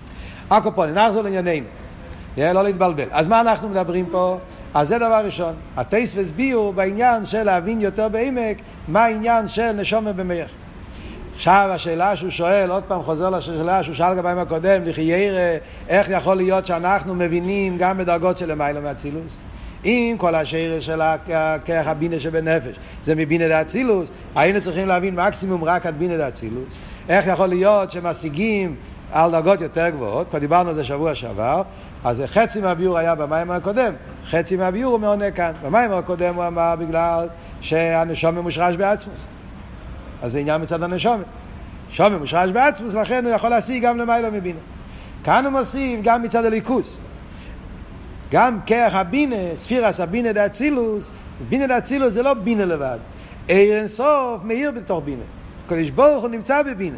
[0.50, 1.66] אקופונים, נחזור לענייננו.
[2.38, 3.08] לא להתבלבל.
[3.12, 4.38] אז מה אנחנו מדברים פה?
[4.74, 5.54] אז זה דבר ראשון.
[5.78, 10.50] הטייס והסבירו בעניין של להבין יותר בעמק מה העניין של נשומה במח.
[11.40, 15.58] עכשיו השאלה שהוא שואל, עוד פעם חוזר לשאלה שהוא שאל גם הקודם, לחיירה,
[15.90, 19.40] איך יכול להיות שאנחנו מבינים גם בדרגות של למיילו מאצילוס?
[19.86, 25.86] אם כל השאלה של הכרך הבינה שבנפש זה מבינה דאצילוס, היינו צריכים להבין מקסימום רק
[25.86, 26.78] עד בינה דאצילוס.
[27.10, 28.76] איך יכול להיות שמשיגים
[29.12, 31.62] על דרגות יותר גבוהות, כבר דיברנו על זה שבוע שעבר,
[32.04, 33.94] אז חצי מהביור היה במים הקודם,
[34.30, 35.52] חצי מהביור הוא מעונה כאן.
[35.64, 37.28] במים הקודם הוא אמר בגלל
[37.62, 39.28] שהנשום מושרש בעצמוס.
[40.22, 41.22] אז זה עניין מצד הנשום.
[41.90, 44.60] שום מושרש בעצמוס, לכן הוא יכול להשיג גם למעלה מבינה.
[45.24, 46.98] כאן הוא מוסיף גם מצד הליכוס.
[48.32, 51.12] גם כרך הבינה, ספירס הבינה דאצילוס,
[51.50, 52.98] בינה דאצילוס זה לא בינה לבד.
[53.48, 55.24] עיר אינסוף מאיר בתוך בינה.
[55.68, 56.98] קדוש ברוך הוא נמצא בבינה.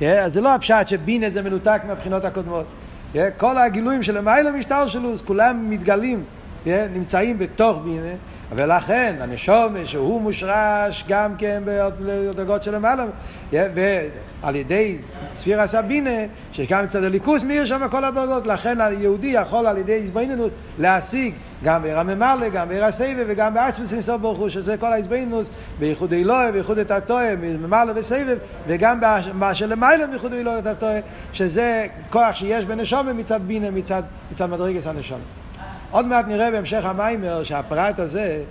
[0.00, 2.66] Yeah, אז זה לא הפשט שבינה זה מנותק מהבחינות הקודמות.
[3.14, 6.24] Yeah, כל הגילויים של המיילה משטר שלו, כולם מתגלים,
[6.66, 8.14] נמצאים בתוך בינה,
[8.52, 13.56] ולכן הנשום שהוא מושרש גם כן בדרגות של yeah,
[14.42, 14.96] ועל ידי
[15.34, 16.10] ספירה סבינה,
[16.52, 21.82] שגם מצד הליכוס מאיר שם כל הדרגות, לכן היהודי יכול על ידי איזבנינוס להשיג גם
[21.82, 26.52] בעיר הממלא, גם בעיר הסבב וגם בעצמס אינסוף ברוך הוא, שזה כל האיזבנינוס, בייחוד אלוהי,
[26.52, 29.00] בייחוד את התועה, ממלא וסבב, וגם
[29.34, 30.98] מה שלמיילא בייחוד אלוהי את התועה,
[31.32, 35.39] שזה כוח שיש בנשומה מצד בינה, מצד, מצד מדרגס הנשומה.
[35.90, 38.42] עוד מעט נראה בהמשך המיימר שהפרט הזה,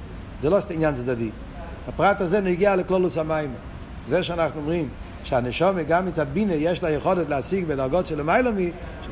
[0.42, 1.30] זה לא עניין צדדי.
[1.88, 3.56] הפרט הזה נגיע לכלולוס המיימר.
[4.08, 4.90] זה שאנחנו אומרים
[5.24, 8.50] שהנשמה גם מצד בינה יש לה יכולת להשיג בדרגות של למעלה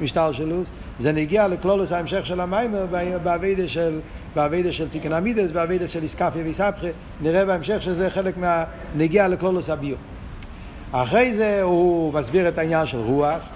[0.01, 2.85] מסדר השתלשלות, זה נגיע לכללות ההמשך של המאמר
[3.23, 3.99] בעבודה של,
[4.35, 6.87] בעבודה של תיקון המידות, בעבודה של אתכפיא ואתהפכא,
[7.21, 8.63] נראה בהמשך שזה חלק מה...
[8.95, 9.95] נגיע לכללות הביאור.
[10.91, 13.49] אחרי זה הוא מסביר את העניין של רוח,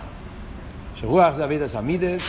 [0.95, 2.21] שרוח זה עבודת המידות,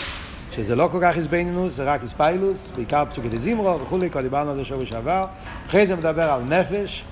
[0.53, 4.57] שזה לא כל כך התבוננות, זה רק התפעלות, בעיקר פסוקי דזמרה וכולי, כבר דיברנו על
[4.57, 5.27] זה שבוע שעבר.
[5.69, 7.05] אחרי זה מדבר על נפש,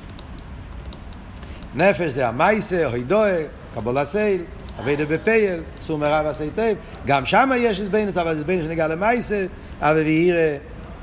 [1.74, 3.42] נפש זה המעשה, הודאה,
[3.75, 4.42] קבלת עול,
[4.81, 6.79] עבודה בפועל, סור מרע ועשה טוב.
[7.07, 9.46] גם שם יש התבוננות, אבל התבוננות שנוגע למעשה,
[9.81, 10.57] אהבה ויראה,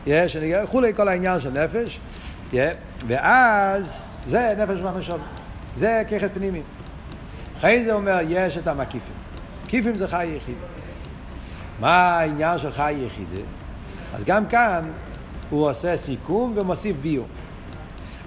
[0.08, 2.00] יש, שנוגע, וכולי, כל העניין של נפש.
[3.08, 5.20] ואז, זה נפש רוח נשמה.
[5.76, 6.62] זה כוח פנימי.
[7.58, 9.16] אחרי זה אומר, יש את המקיפים.
[9.66, 10.56] מקיפים זה חיה יחידה.
[11.80, 13.42] מה העניין של חיה יחידה?
[14.14, 14.92] אז גם כאן
[15.50, 17.28] הוא עושה סיכום ומוסיף ביור.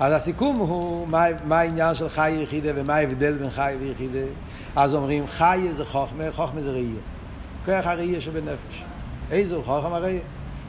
[0.01, 4.27] אז הסיכום הוא מה, מה העניין של חי יחידה ומה ההבדל בין חי ויחידה.
[4.77, 7.01] אז אומרים חי זה חוכמה, חוכמה זה ראייה.
[7.65, 8.85] כוח הראייה שבנפש.
[9.31, 10.21] איזה הוא חוכמה הראייה?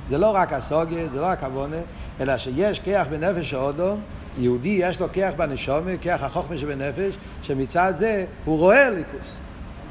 [0.08, 1.78] זה לא רק הסוגיה, זה לא רק עוונה,
[2.22, 4.00] אלא שיש כוח בנפש האודום,
[4.39, 9.38] יהודי יש לו כוח בנשומה, כוח החוכמה שבנפש, שמצד זה הוא רואה הליכוס.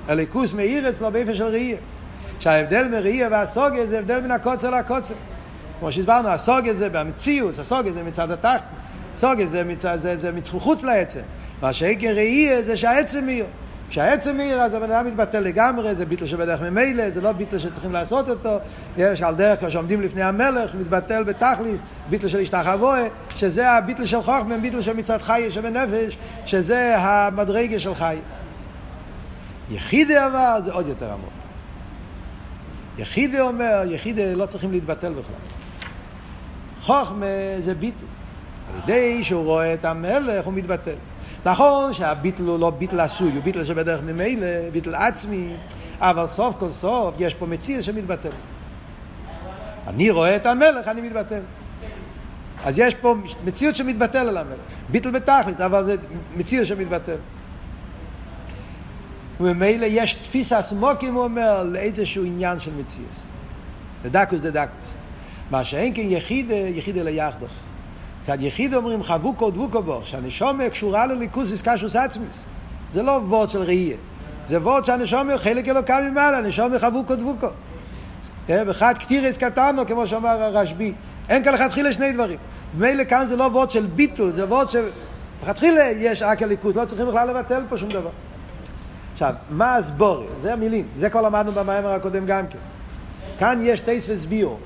[0.09, 1.77] הליכוס מאיר אצלו באיפה של ראייה.
[2.41, 5.15] שההבדל מראייה והסוגיה זה הבדל בין הקוצר לקוצר.
[5.81, 8.65] כמו שהסברנו, הסוגיה זה במציאות, הסוגיה זה מצד התחת,
[9.17, 11.21] סוגיה זה, מצד, זה, זה מחוץ לעצם.
[11.63, 13.45] מה שעיקר ראייה זה שהעצם מאיר.
[13.91, 17.93] כשהעצם מאיר אז הבן אדם מתבטל לגמרי, זה ביטל שבדרך ממילא, זה לא ביטל שצריכים
[17.93, 18.59] לעשות אותו,
[18.97, 23.03] יש על דרך כשעומדים לפני המלך, מתבטל בתכליס, ביטל של השתחווה,
[23.37, 28.17] שזה הביטל של חוכמה, ביטל של מצד חי שבנפש, שזה המדרגה של חי.
[29.71, 31.40] יחידי אבל זה עוד יותר עמוק.
[33.01, 35.35] יחידי אומר, יחידי לא צריכים להתבטל בכלל.
[36.83, 37.27] חוכמה
[37.59, 38.05] זה ביטל.
[38.75, 40.95] על ידי שהוא רואה את המלך הוא מתבטל.
[41.45, 45.57] נכון שהביטל הוא לא ביטל עשוי, הוא ביטל שבדרך ממילא, ביטל עצמי,
[46.01, 48.31] אבל סוף כל סוף יש פה מציר שמתבטל.
[49.87, 51.41] אני רואה את המלך, אני מתבטל.
[52.65, 54.59] אז יש פה מציאות שמתבטל על המלך.
[54.89, 55.97] ביטל בתכלס, אבל זה
[56.37, 57.17] מציאות שמתבטל.
[59.41, 63.23] וממילא יש תפיסה סמוקים, הוא אומר, לאיזשהו עניין של מציאות.
[64.03, 64.95] דדקוס דדקוס.
[65.51, 67.51] מה שאין כן יחידה, יחידה ליחדוך.
[68.23, 72.45] מצד יחיד אומרים חבוקו דבוקו בו, שהנשומה קשורה לליכוס איסקשוס עצמיס.
[72.91, 73.97] זה לא וורד של ראייה.
[74.47, 77.49] זה וורד שהנשומה חלק אלוקה ממעלה, נשומה חבוקו דבוקו.
[78.49, 80.93] וחד קטירס קטנו, כמו שאמר הרשב"י.
[81.29, 82.39] אין כאן לכתחילה שני דברים.
[82.79, 84.89] ממילא כאן זה לא וורד של ביטול, זה וורד של...
[85.43, 88.11] לכתחילה יש רק הליכוז, לא צריכים בכלל לבטל פה שום דבר.
[89.23, 90.27] עכשיו, מה הסבורי?
[90.43, 92.59] זה המילים, זה כבר למדנו במאמר הקודם גם כן.
[93.39, 94.59] כאן יש טייס וסביור.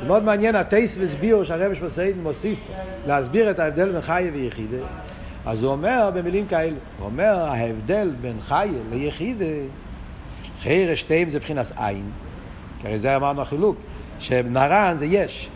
[0.00, 2.58] זה מאוד מעניין, הטייס וסביור שהרבש מסעיד מוסיף
[3.06, 4.76] להסביר את ההבדל בין חיה ויחידה.
[5.46, 9.44] אז הוא אומר במילים כאלה, הוא אומר ההבדל בין חיה ליחידה,
[10.62, 12.10] חייר שתיים זה מבחינת עין,
[12.80, 13.76] כי הרי זה אמרנו החילוק,
[14.18, 15.48] שנרן זה יש,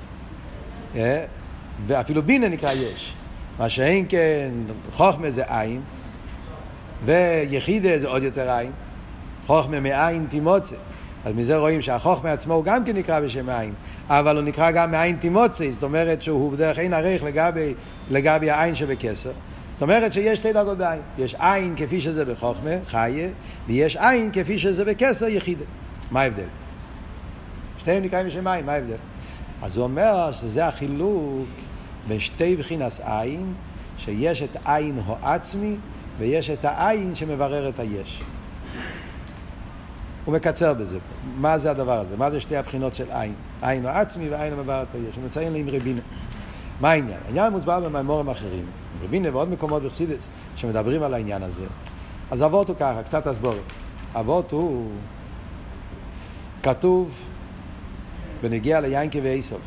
[0.97, 1.25] אה?
[1.87, 3.13] ואפילו בינה נקרא יש,
[3.59, 4.51] מה שאין כן
[4.93, 5.81] חוכמה זה עין,
[7.05, 8.73] ויחידה זה עוד יותר עין,
[9.47, 10.77] חוכמה מעין תימוצה.
[11.25, 13.73] אז מזה רואים שהחוכמה עצמו הוא גם כן נקרא בשם עין,
[14.09, 17.75] אבל הוא נקרא גם מעין תימוצה, זאת אומרת שהוא בדרך אין ערך לגבי,
[18.11, 19.31] לגבי העין שבכסר.
[19.73, 21.01] זאת אומרת שיש שתי דרגות בעין.
[21.19, 23.29] יש עין כפי שזה בחוכמה, חיה,
[23.67, 25.65] ויש עין כפי שזה בכסר, יחידה.
[26.11, 26.47] מה ההבדל?
[27.79, 28.97] שתיהם נקראים בשם עין, מה ההבדל?
[29.63, 31.49] אז הוא אומר שזה החילוק
[32.09, 33.55] בין שתי בחינס עין,
[33.99, 35.77] שיש את עין הו עצמי
[36.19, 38.23] ויש את העין שמברר את היש.
[40.25, 40.99] הוא מקצר בזה.
[41.39, 42.17] מה זה הדבר הזה?
[42.17, 43.35] מה זה שתי הבחינות של עין?
[43.63, 45.17] עין הו עצמי ועין המברר את היש.
[45.17, 46.01] הוא מציין לי עם רבינה.
[46.81, 47.19] מה העניין?
[47.27, 48.65] העניין מוסבר במימורים אחרים.
[49.05, 51.65] רבינה ועוד מקומות בחסידס שמדברים על העניין הזה.
[52.31, 53.63] אז אבות הוא ככה, קצת הסבורת.
[54.15, 54.91] אבות הוא
[56.63, 57.11] כתוב
[58.43, 59.61] בנגיע ליינקי ואיסוף.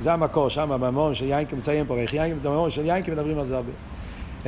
[0.00, 3.46] זה המקור, שם בממורים של יינקי מציין פה, איך יינקי, בממורים של יינקי מדברים על
[3.46, 3.72] זה הרבה.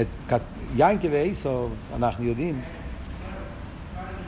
[0.00, 0.40] את
[0.76, 2.60] יינקי ואיסוף, אנחנו יודעים,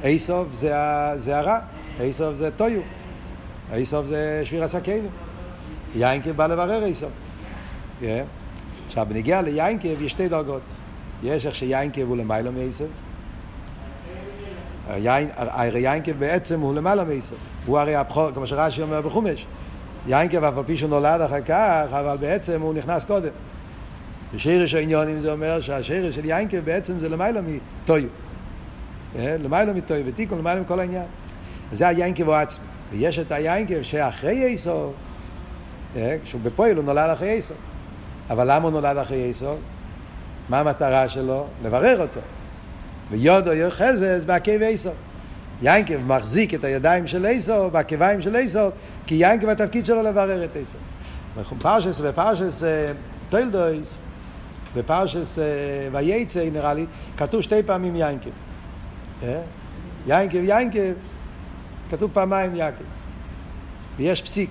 [0.03, 0.75] איסוף זה,
[1.19, 1.59] זה הרע,
[2.01, 2.81] איסוף זה טויו,
[3.73, 5.09] איסוף זה שביר הסכנו.
[5.97, 7.11] יינקי בא לברר איסוף.
[8.03, 8.05] Yeah.
[8.87, 10.63] עכשיו, בנגיע ליינקב יש שתי דרגות.
[11.23, 12.89] יש איך שיינקב הוא למעלה מאיסוף.
[14.89, 17.39] הרי יינקב בעצם הוא למעלה מאיסוף.
[17.67, 19.47] הוא הרי הבכור, כמו שרש"י אומר בחומש.
[20.07, 23.31] יינקב אף על פי שהוא נולד אחר כך, אבל בעצם הוא נכנס קודם.
[24.35, 28.09] בשירש העניונים זה אומר שהשירש של יינקב בעצם זה למעלה מטויו.
[29.19, 31.07] למעלה מטויו ותיקון, למעלה מכל העניין.
[31.73, 32.65] זה היעקב הוא עצמי.
[32.91, 34.93] ויש את היעקב שאחרי עשו,
[36.25, 37.57] כשהוא בפועל הוא נולד אחרי עשו.
[38.31, 39.59] אבל למה הוא נולד אחרי עשו?
[40.49, 41.47] מה המטרה שלו?
[41.65, 42.21] לברר אותו.
[43.11, 44.93] וידו אוחזת בעקב עשו.
[45.63, 48.69] יעקב מחזיק את הידיים של עשו, בעקביים של עשו,
[49.07, 50.79] כי יעקב התפקיד שלו לברר את עשו.
[51.59, 52.63] פרשת ופרשת
[53.29, 53.99] תולדות,
[54.77, 55.39] בפרשת
[55.93, 58.31] ויצא נראה לי, כתוב שתי פעמים יינקב.
[60.07, 60.93] יינקב, יינקב,
[61.91, 62.85] כתוב פעמיים יינקב.
[63.97, 64.51] ויש פסיק.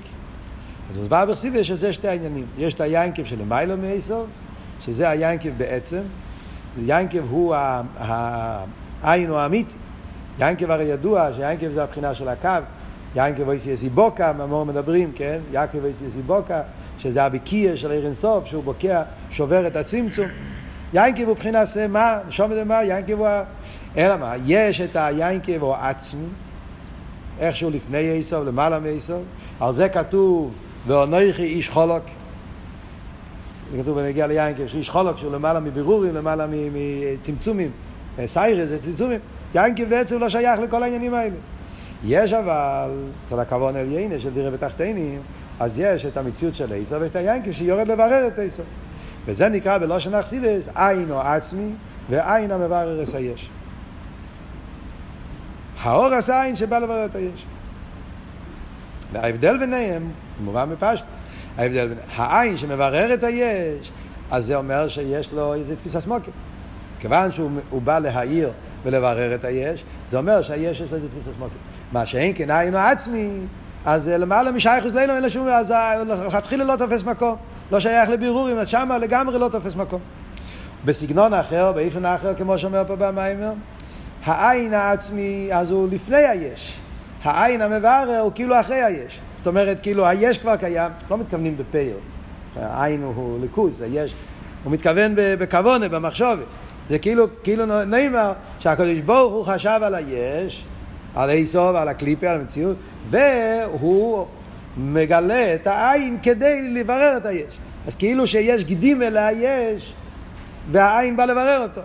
[0.89, 2.45] אז מוסבר בחסידה שזה שתי העניינים.
[2.57, 4.27] יש את היינקב של מיילו מייסוב,
[4.81, 6.01] שזה היינקב בעצם.
[6.77, 7.55] יינקב הוא
[9.01, 9.75] העין או האמיתי.
[10.39, 12.49] יינקב הרי ידוע שיינקב זה הבחינה של הקו.
[13.15, 15.39] יינקב אויסי יסיבוקה, ממור מדברים, כן?
[15.51, 16.61] יעקב אויסי יסיבוקה,
[17.03, 20.27] שזה הבקיר של עיר אינסוף, שהוא בוקע, שובר את הצמצום.
[20.93, 23.27] יינקב הוא בחינה זה מה, שום את זה מה, יינקב הוא...
[23.97, 26.25] אלא מה, יש את היינקב הוא עצמי,
[27.39, 29.23] איכשהו לפני יסוב, למעלה מיסוב,
[29.59, 30.53] על זה כתוב
[30.87, 32.03] ואונויכי איש חולוק.
[33.71, 37.71] זה כתוב בנגיע ליינקב, שאיש חולוק שהוא למעלה מבירורים, למעלה מצמצומים.
[38.25, 39.19] סיירס זה צמצומים.
[39.55, 41.35] יינקב בעצם לא שייך לכל העניינים האלה.
[42.05, 42.89] יש אבל,
[43.25, 45.21] אצל הכוון עליינה של דירה בתחתינים,
[45.59, 48.63] אז יש את המציאות של עשר ואת היינקב שיורד לברר את עשר.
[49.25, 51.69] וזה נקרא בלושן אכסידס, עין או עצמי
[52.09, 53.49] ועין המברר את היש.
[55.81, 57.45] האור עשה עין שבא לברר את היש.
[59.13, 60.09] וההבדל ביניהם,
[60.43, 61.21] מובן בפשטוס,
[61.57, 63.91] ההבדל ביניהם, העין שמברר את היש,
[64.31, 66.31] אז זה אומר שיש לו איזה תפיסה סמוקת.
[66.99, 68.51] כיוון שהוא בא להעיר
[68.83, 71.53] ולברר את היש, זה אומר שהיש יש לו איזה תפיסה סמוקת.
[71.91, 73.29] מה שאין כן עין עצמי,
[73.85, 75.73] אז למעלה משייכוס לילה אין לו שום, אז
[76.27, 77.35] לכתחילה לא תופס מקום.
[77.71, 79.99] לא שייך לבירורים, אז שמה לגמרי לא תופס מקום.
[80.85, 83.51] בסגנון אחר, באיפן אחר, כמו שאומר פה במיימר,
[84.25, 86.73] העין העצמי, אז הוא לפני היש.
[87.23, 89.19] העין המברר הוא כאילו אחרי היש.
[89.35, 91.95] זאת אומרת, כאילו היש כבר קיים, לא מתכוונים בפייל.
[92.61, 94.13] העין הוא ליכוז, היש.
[94.63, 96.45] הוא מתכוון בכוונה, במחשובת.
[96.89, 100.63] זה כאילו, כאילו נאמר שהקדוש ברוך הוא חשב על היש,
[101.15, 102.77] על איסוב, על הקליפה, על המציאות,
[103.09, 104.25] והוא
[104.77, 107.59] מגלה את העין כדי לברר את היש.
[107.87, 109.93] אז כאילו שיש גידים אל היש,
[110.71, 111.81] והעין בא לברר אותו.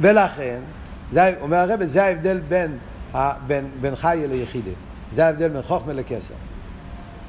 [0.00, 0.58] ולכן,
[1.12, 2.78] זה, אומר הרב, זה ההבדל בין
[3.46, 4.70] בין, בין חי ליחידה.
[5.12, 6.34] זה ההבדל בין חוכמה לכסר.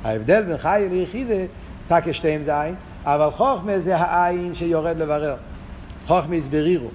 [0.04, 1.44] ההבדל בין חי ליחידה,
[1.88, 5.36] תקה שתיים זה עין, אבל חוכמה זה העין שיורד לברר.
[6.08, 6.90] חוכמה הסברירו.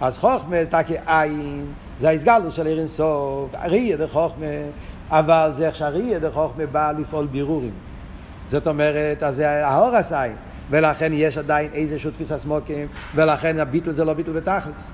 [0.00, 1.66] אז חוכמה זה תקה עין,
[1.98, 4.46] זה ההסגלו של עיר אינסוף, ראייה דה חוכמה,
[5.10, 7.72] אבל זה איך שהראייה דה חוכמה בא לפעול בירורים.
[8.48, 10.36] זאת אומרת, אז זה האור עין,
[10.70, 14.92] ולכן יש עדיין איזשהו תפיסה סמוקים, ולכן הביטל זה לא ביטל בתכלס.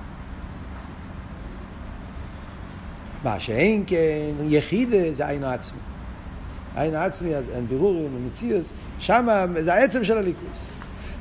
[3.24, 5.78] מה שאין כן, יחידה זה עין העצמי.
[6.76, 9.26] עין העצמי, אז אין בירורים, אין מציאוס, שם
[9.60, 10.66] זה העצם של הליכוס.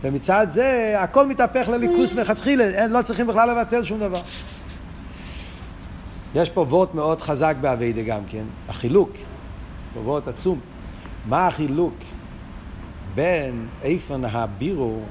[0.01, 4.21] ומצד זה הכל מתהפך לליכוס מלכתחילה, לא צריכים בכלל לבטל שום דבר.
[6.35, 9.09] יש פה וורט מאוד חזק באביידה גם כן, החילוק,
[9.93, 10.59] פה וורט עצום.
[11.25, 11.93] מה החילוק
[13.15, 15.03] בין איפן הבירור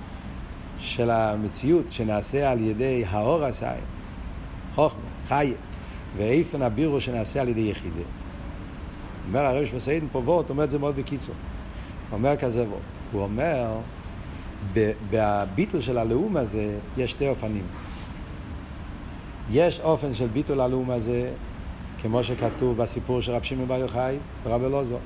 [0.78, 3.84] של המציאות שנעשה על ידי האור הסיים,
[4.74, 5.54] חוכמה, חיה,
[6.16, 8.02] ואיפן הבירור שנעשה על ידי יחידה.
[9.28, 11.34] אומר הרב מסעידן פה וורט, אומר את זה מאוד בקיצור.
[12.12, 12.82] אומר כזה וורט.
[13.12, 13.70] הוא אומר,
[15.10, 17.64] בביטל של הלאום הזה יש שתי אופנים.
[19.52, 21.30] יש אופן של ביטול הלאום הזה,
[22.02, 24.96] כמו שכתוב בסיפור של רב שמעון בר יוחאי ורב אלעזר.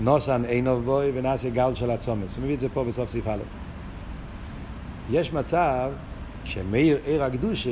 [0.00, 2.36] נוסן עינוב בוי ונעשה גל של הצומץ.
[2.36, 3.38] הוא מביא את זה פה בסוף סעיף א'.
[5.10, 5.90] יש מצב,
[6.44, 7.70] כשמאיר עיר הקדושה,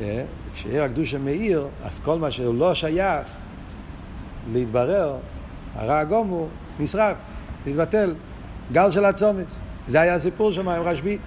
[0.00, 3.26] אה, כשעיר הקדושה מאיר, אז כל מה שהוא לא שייך
[4.52, 5.16] להתברר,
[5.74, 6.46] הרע הגומו
[6.80, 7.16] נשרף,
[7.66, 8.14] להתבטל.
[8.72, 9.60] גל של הצומץ.
[9.88, 11.18] זה היה הסיפור שם עם רשב"י.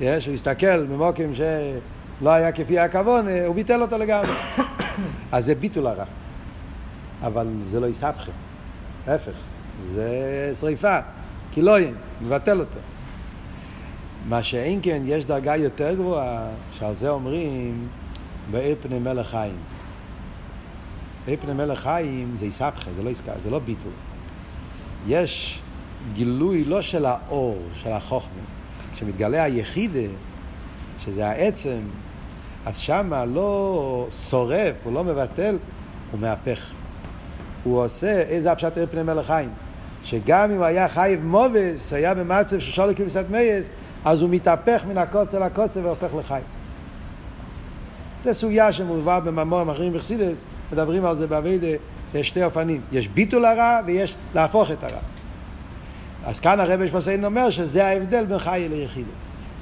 [0.00, 4.30] שהוא הסתכל במוקים שלא היה כפי הכוון, הוא ביטל אותו לגמרי.
[5.32, 6.04] אז זה ביטול הרע.
[7.22, 8.32] אבל זה לא יסבכם.
[9.06, 9.32] להפך,
[9.94, 10.98] זה שריפה.
[11.52, 12.78] כי לא יהיה, נבטל אותו.
[14.28, 17.88] מה שאין כן, יש דרגה יותר גבוהה, שעל זה אומרים,
[18.50, 19.56] בעיר פני מלך חיים.
[21.26, 23.92] בעיר פני מלך חיים זה יסבכה, זה לא עסקה, זה לא ביטול.
[25.06, 25.60] יש
[26.14, 28.55] גילוי לא של האור, של החוכמה.
[28.96, 30.08] כשמתגלה היחידה,
[31.04, 31.78] שזה העצם,
[32.66, 35.56] אז שמה לא שורף, הוא לא מבטל,
[36.12, 36.70] הוא מהפך.
[37.64, 39.48] הוא עושה, איזה הפשט עיר פני מלך חיים.
[40.04, 43.68] שגם אם היה חייב מובס, היה במצב ששולו כבשת מייס,
[44.04, 46.44] אז הוא מתהפך מן הקוצר לקוצר והופך לחיים.
[48.24, 51.66] זו סוגיה שמובא במאמורים אחרים בחסידס, מדברים על זה באביידה,
[52.14, 55.15] יש שתי אופנים, יש ביטול הרע ויש להפוך את הרע.
[56.26, 59.10] אז כאן הרב שמסיין אומר שזה ההבדל בין חי ליחידה.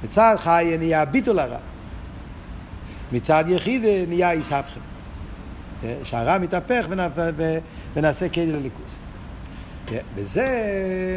[0.03, 1.57] מצד חי נהיה ביטול הרע.
[3.11, 4.79] מצד יחידה נהיה איסהפכם.
[6.03, 6.87] שהרע מתהפך
[7.95, 8.97] ונעשה כדי לליכוס.
[10.15, 10.47] וזה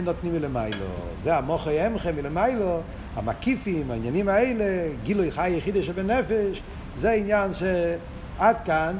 [0.05, 0.87] נותנים מלמיילו.
[1.21, 2.81] זה המוחי אמכם מלמיילו,
[3.17, 6.63] המקיפים, העניינים האלה, גילוי חי יחידה שבנפש,
[6.97, 8.97] זה עניין שעד כאן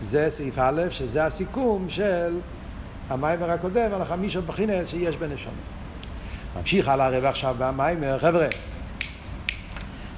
[0.00, 2.38] זה סעיף א', שזה הסיכום של
[3.08, 5.75] המיימר הקודם על החמישות בחינס שיש בנשמה.
[6.58, 8.46] ממשיך הלאה הרב עכשיו במיימר, חבר'ה,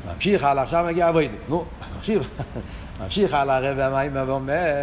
[0.07, 1.65] ממשיך הלאה, עכשיו מגיע אבוידי, נו,
[1.97, 2.29] ממשיך,
[3.01, 4.75] ממשיך הלאה הרב במיימר ואומר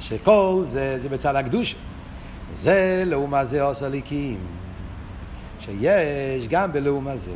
[0.00, 1.74] שכל זה, זה בצד הקדוש,
[2.56, 4.38] זה לאומה זה עושה ליקים,
[5.60, 7.30] שיש גם בלאומה זה,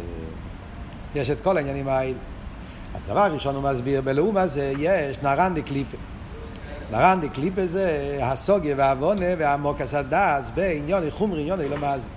[1.14, 2.18] יש את כל העניינים האלה.
[2.94, 5.96] אז דבר ראשון הוא מסביר, בלאומה זה יש נרן דקליפה.
[6.90, 12.08] נרן דקליפה זה הסוגיה והעוונה והמוקס הדס בעניון חומרי עניון אילמה זה.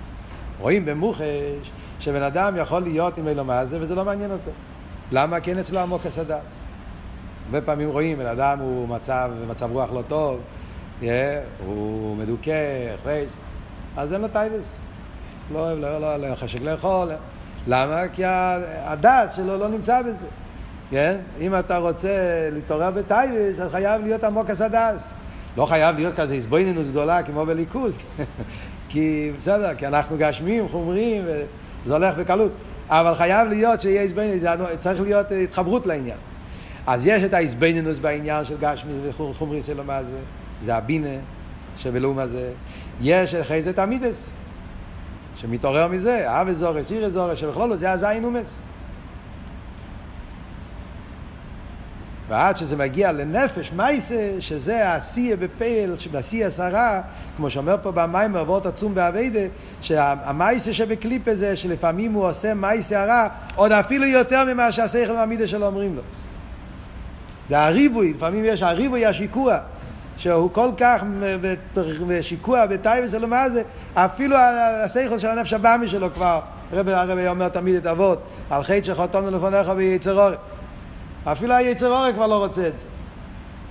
[0.61, 4.51] רואים במוחש שבן אדם יכול להיות עם אלו מה זה וזה לא מעניין אותו.
[5.11, 5.39] למה?
[5.39, 6.59] כי אין אצלו העמקת הדעת.
[7.45, 10.39] הרבה פעמים רואים, בן אדם הוא מצב, מצב רוח לא טוב,
[11.01, 11.05] yeah,
[11.65, 12.51] הוא מדוכא,
[13.97, 14.77] אז אין לו תאוות.
[15.53, 17.07] לא אוהב, לא, לא, לא חשק לאכול.
[17.67, 18.07] למה?
[18.07, 18.21] כי
[18.83, 20.25] הדעת שלו לא נמצא בזה.
[20.89, 21.17] כן?
[21.39, 25.13] אם אתה רוצה להתעורר בתאוות, אז חייב להיות העמקת הדעת.
[25.57, 27.97] לא חייב להיות כזה התבוננות גדולה כמו באלוקות.
[28.91, 32.51] כי בסדר, כי אנחנו גשמיים, חומריים, וזה הולך בקלות.
[32.89, 34.43] אבל חייב להיות שיהיה איזבנינוס,
[34.79, 36.17] צריך להיות התחברות לעניין.
[36.87, 40.17] אז יש את האיזבנינוס בעניין של גשמי וחומרי סלומה זה,
[40.65, 41.17] זה הבינה
[41.77, 42.51] שבלאום הזה.
[43.01, 44.29] יש אחרי זה תמידס,
[45.35, 48.57] שמתעורר מזה, אב אזורס, עיר אזורס, שבכלולו זה הזין אומס.
[52.31, 57.01] ועד שזה מגיע לנפש מייסה, שזה העשייה בפייל, שבעשייה שרה,
[57.37, 59.39] כמו שאומר פה במים אבות עצום באביידה,
[59.81, 65.65] שהמייסה שבקליפה זה שלפעמים הוא עושה מייסה הרע, עוד אפילו יותר ממה שהשכל והמידה שלו
[65.65, 66.01] אומרים לו.
[67.49, 69.57] זה הריבוי, לפעמים יש הריבוי השיקוע,
[70.17, 71.03] שהוא כל כך
[72.07, 73.63] בשיקוע בטייבס אלו מה זה,
[73.93, 74.35] אפילו
[74.85, 76.39] השכל של הנפש הבאמי שלו כבר,
[76.73, 80.35] הרבי אומר תמיד את אבות, על חטא שחוטונו לפניך ויצר אורך.
[81.23, 82.85] אפילו היצר אורק כבר לא רוצה את זה.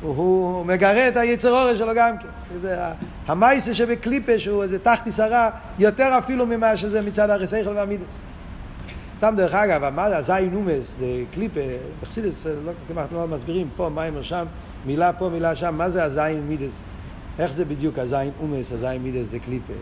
[0.02, 2.28] הוא, מגרה את היצר אורק שלו גם כן.
[2.60, 2.78] זה
[3.26, 8.16] המייסה שבקליפה שהוא איזה תחתי שרה יותר אפילו ממה שזה מצד הרסייכל והמידס.
[9.18, 11.60] סתם דרך אגב, מה זה הזין אומס, זה קליפה,
[12.02, 14.46] בחסידס, לא, כמעט לא מסבירים פה, מה הם שם,
[14.86, 16.80] מילה פה, מילה שם, מה זה הזין מידס?
[17.38, 19.72] איך זה בדיוק הזין אומס, הזין מידס זה קליפה?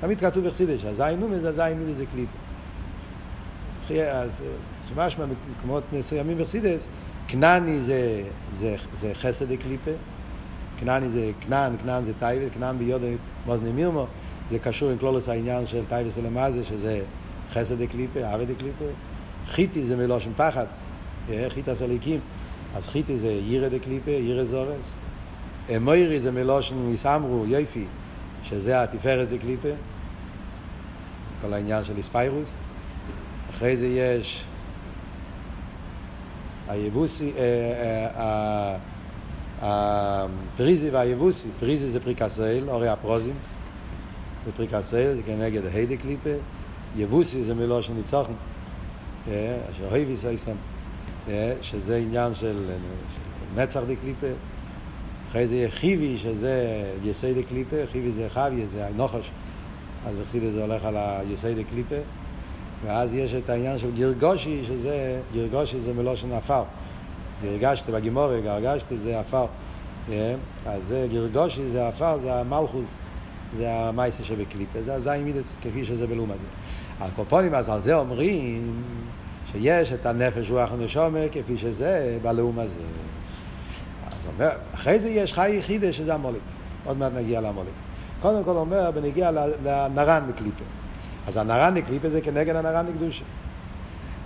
[0.00, 2.38] תמיד כתוב בחסידס שהזין אומס הזין מידס זה קליפה.
[4.10, 4.42] אז
[4.88, 6.86] שמשמע במקומות מסוימים בחסידס,
[7.28, 8.22] כנעני זה,
[8.52, 9.90] זה, זה חסד הקליפה,
[10.80, 13.06] כנעני זה כנען, כנען זה טייבה, כנען ביודו
[13.46, 14.06] מוזני מירמו,
[14.50, 17.00] זה קשור עם כלולוס העניין של טייבה סלמזה, שזה
[17.50, 18.84] חסד הקליפה, עבד הקליפה,
[19.48, 20.66] חיטי זה מלושן פחד,
[21.48, 22.20] חיטה סליקים,
[22.76, 24.94] אז חיטי זה יירד הקליפה, יירד זורס,
[25.80, 27.84] מוירי זה מלושן יסמרו, יופי,
[28.42, 29.68] שזה התפארס דקליפה,
[31.42, 32.56] כל העניין של איספיירוס,
[33.50, 34.44] אחרי זה יש
[36.68, 37.32] היבוסי,
[39.60, 43.34] הפריזי והיבוסי, פריזי זה פריקסל, אורי הפרוזים,
[44.46, 46.30] זה פריקסל, זה כנגד ההידי קליפה,
[46.96, 48.32] יבוסי זה מילו של ניצוחן,
[49.26, 50.54] אשר הויבי סייסם,
[51.60, 52.56] שזה עניין של
[53.56, 54.26] נצח די קליפה,
[55.30, 59.30] אחרי זה יהיה חיבי, שזה יסי די קליפה, חיבי זה חבי, זה נוחש,
[60.06, 61.94] אז בחסידה זה הולך על היסי די קליפה,
[62.86, 66.62] ואז יש את העניין של גירגושי, שזה, גירגושי זה מלושן עפר.
[67.42, 69.46] גרגשתי בגימורי, גרגשתי זה עפר.
[70.66, 72.94] אז זה גירגושי זה עפר, זה המלכוס,
[73.56, 76.44] זה המייסה שבקליפה, זה הזין מידס, כפי שזה בלום הזה.
[77.00, 78.82] על קופונים, אז על זה אומרים
[79.52, 82.80] שיש את הנפש רוח ונשומה כפי שזה בלאום הזה.
[84.06, 86.42] אז אומר, אחרי זה יש חי יחידה שזה המולית.
[86.84, 87.74] עוד מעט נגיע למולית.
[88.22, 89.30] קודם כל אומר, בנגיע
[89.64, 90.64] לנרן בקליפה.
[91.28, 93.24] אז הנרן נקליפה זה כנגד הנרן נקדושה.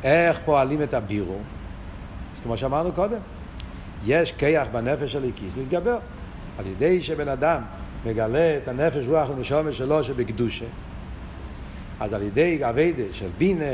[0.05, 1.37] איך פועלים את הבירו?
[2.35, 3.19] אז כמו שאמרנו קודם,
[4.07, 5.99] יש כיח בנפש של איקיס להתגבר.
[6.59, 7.63] על ידי שבן אדם
[8.07, 10.65] מגלה את הנפש רוח ונשומת שלו שבקדושה,
[12.01, 13.65] אז על ידי אביידה של בינה,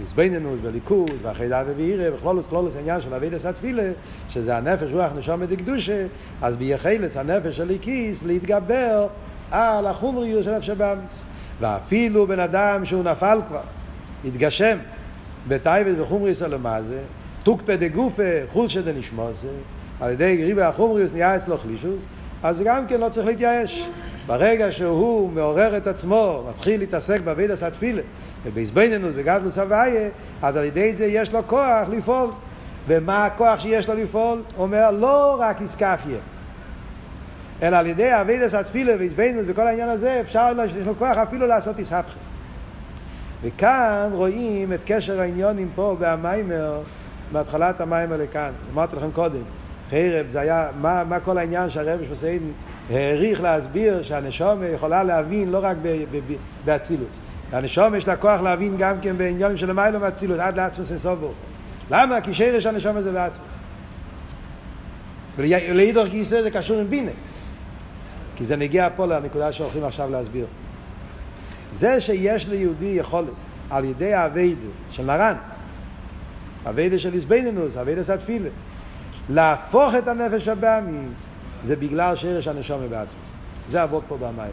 [0.00, 3.92] איזבנינוס וליכוד ואחרי דאבה ואירה וכלולוס כלולוס העניין של אביידה סתפילה
[4.28, 6.06] שזה הנפש רוח נשומת דקדושה
[6.42, 9.06] אז ביחלס הנפש של איקיס להתגבר
[9.50, 11.22] על החומריות של נפש הבאמיס
[11.60, 13.60] ואפילו בן אדם שהוא נפל כבר,
[14.24, 14.78] התגשם
[15.48, 17.00] בטייבס וחומריס אלמזה,
[17.42, 19.46] תוקפא דגופה חולשא דנשמוסה,
[20.00, 22.02] על ידי ריבי החומריוס נהיה אצלו חלישוס,
[22.42, 23.88] אז גם כן לא צריך להתייאש.
[24.26, 28.02] ברגע שהוא מעורר את עצמו, מתחיל להתעסק בעבידת התפילה,
[28.44, 30.08] ובעזבנינוס, בגדלוס הוויה,
[30.42, 32.30] אז על ידי זה יש לו כוח לפעול.
[32.88, 34.42] ומה הכוח שיש לו לפעול?
[34.58, 36.18] אומר לא רק איסקפיה.
[37.62, 41.78] אלא על ידי אבידס התפילה ואיזבנות וכל העניין הזה אפשר, יש לנו כוח אפילו לעשות
[41.78, 42.18] איסהפכי.
[43.42, 46.80] וכאן רואים את קשר העניונים פה במיימר,
[47.32, 48.50] מהתחלת המיימר לכאן.
[48.74, 49.42] אמרתי לכם קודם,
[49.90, 52.44] חרב זה היה, מה, מה כל העניין שהרב שפסיידן
[52.90, 55.76] העריך להסביר שהנשום יכולה להבין לא רק
[56.64, 57.08] באצילות.
[57.52, 61.32] הנשום יש לה כוח להבין גם כן בעניונים של המיילו ואצילות, עד לעצמוס אינסובו.
[61.90, 62.20] למה?
[62.20, 63.56] כי שרש הנשום הזה בעצמוס.
[65.36, 67.10] ולאידור גיסא זה קשור עם בינה.
[68.36, 70.46] כי זה נגיע פה לנקודה שהולכים עכשיו להסביר.
[71.72, 73.28] זה שיש ליהודי יכולת
[73.70, 75.34] על ידי האביידה של נרן,
[76.68, 78.48] אביידה של איזבנינוס, אביידה של התפילה,
[79.28, 81.26] להפוך את הנפש הבאמיס,
[81.64, 83.32] זה בגלל שרש הנשום בעצמוס.
[83.70, 84.52] זה אבות פה במים.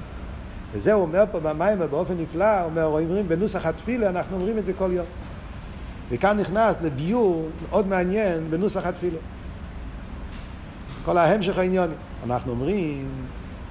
[0.73, 4.65] וזה הוא אומר פה במים באופן נפלא, הוא אומר, אומרים בנוסח התפילה, אנחנו אומרים את
[4.65, 5.05] זה כל יום.
[6.09, 9.17] וכאן נכנס לביור מאוד מעניין בנוסח התפילה.
[11.05, 11.97] כל ההמשך העניונים.
[12.25, 13.07] אנחנו אומרים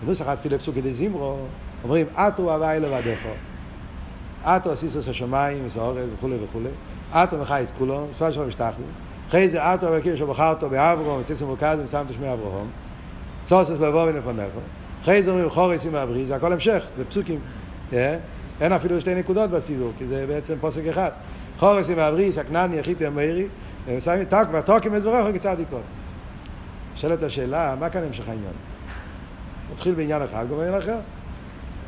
[0.05, 1.37] בנוסח התפילה פסוק כדי זמרו,
[1.85, 3.27] אומרים, אטו הוואי לבדך.
[4.45, 6.69] אטו עשיסוס השמיים, וסעורס וכולי וכולי.
[7.13, 8.83] אטו מחייס כולו, ספר שלו משתחו.
[9.29, 12.67] אחרי זה אטו אלוקים שבחר אותו באברום, וציסו מוקז ושם תשמי אברהם.
[13.45, 14.51] צוסס לבוא ונפונך.
[15.03, 17.41] אחרי זה אומרים חורס עם הברי, זה הכל המשך, זה פסוקים.
[18.61, 21.11] אין אפילו שתי נקודות בסידור, כי זה בעצם פוסק אחד.
[21.59, 23.47] חורס עם הבריס, הכנעני, יחיתי המאירי,
[23.87, 25.83] ושמים תק, והתוקים את זברך כצדיקות.
[26.95, 28.53] נשאלת השאלה, מה כאן המשך העניין?
[29.73, 30.99] מתחיל בעניין אחד, גם בעניין אחר.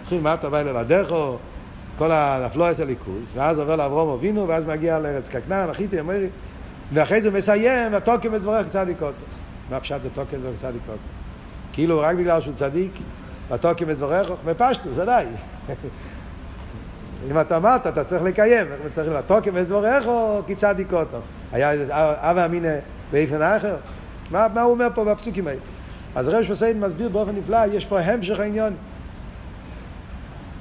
[0.02, 1.14] מתחיל מה אתה בא לבדך,
[1.98, 6.28] כל הנפלו עשר ליכוז, ואז עובר לאברום אבינו, ואז מגיע לארץ קקנן, אחיתי, אמרי,
[6.92, 9.14] ואחרי זה מסיים, ותוקם את דברך צדיקות.
[9.70, 10.98] מה פשט ותוקם את דברך צדיקות?
[11.72, 12.92] כאילו רק בגלל שהוא צדיק,
[13.50, 15.26] ותוקם את דברך, בפשטוס, ודאי.
[17.30, 20.04] אם אתה אמרת, אתה צריך לקיים, צריך לתוקם את דברך
[20.46, 21.08] כי צדיקות.
[21.52, 22.74] היה איזה אבא אמינא
[23.12, 23.76] באיפן אחר?
[24.30, 25.60] מה, מה הוא אומר פה בפסוקים האלה?
[26.14, 28.74] אז הרב שפסיין מסביר באופן נפלא, יש פה המשך העניון.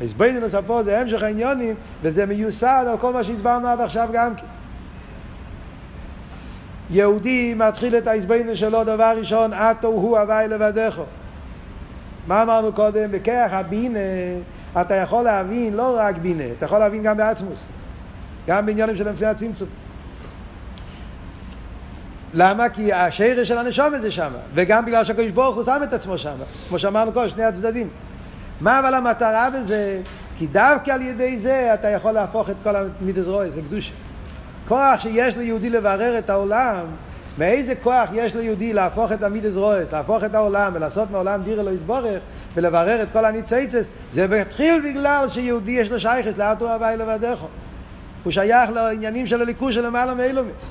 [0.02, 4.46] הסבינינוס פה זה המשך העניונים, וזה מיוסד על כל מה שהסברנו עד עכשיו גם כן.
[6.90, 11.02] יהודי מתחיל את ההסבינינוס שלו דבר ראשון, אטו הוא הוואי לבדך.
[12.28, 13.12] מה אמרנו קודם?
[13.12, 14.00] בכיח הבינה
[14.82, 17.66] אתה יכול להבין לא רק בינה, אתה יכול להבין גם בעצמוס.
[18.48, 19.68] גם בעניינים של לפני הצמצום.
[22.34, 22.70] למה?
[22.70, 26.36] כי השרש של הנשום זה שם, וגם בגלל שהקדוש ברוך הוא שם את עצמו שם,
[26.70, 27.90] כמו שאמרנו קודם, שני הצדדים.
[28.62, 30.02] מה אבל המטרה בזה?
[30.38, 33.94] כי דווקא על ידי זה אתה יכול להפוך את כל המידס רויס לקדושה.
[34.68, 36.86] כוח שיש ליהודי לברר את העולם,
[37.38, 41.72] מאיזה כוח יש ליהודי להפוך את המידס רויס, להפוך את העולם ולעשות מעולם דירה לא
[41.72, 42.20] יסבורך
[42.56, 47.40] ולברר את כל הניצייצס, זה מתחיל בגלל שיהודי יש לו שייכס לאתו הווי לבדך.
[48.24, 50.70] הוא שייך לעניינים של הליכוז של למעלה מאילומץ.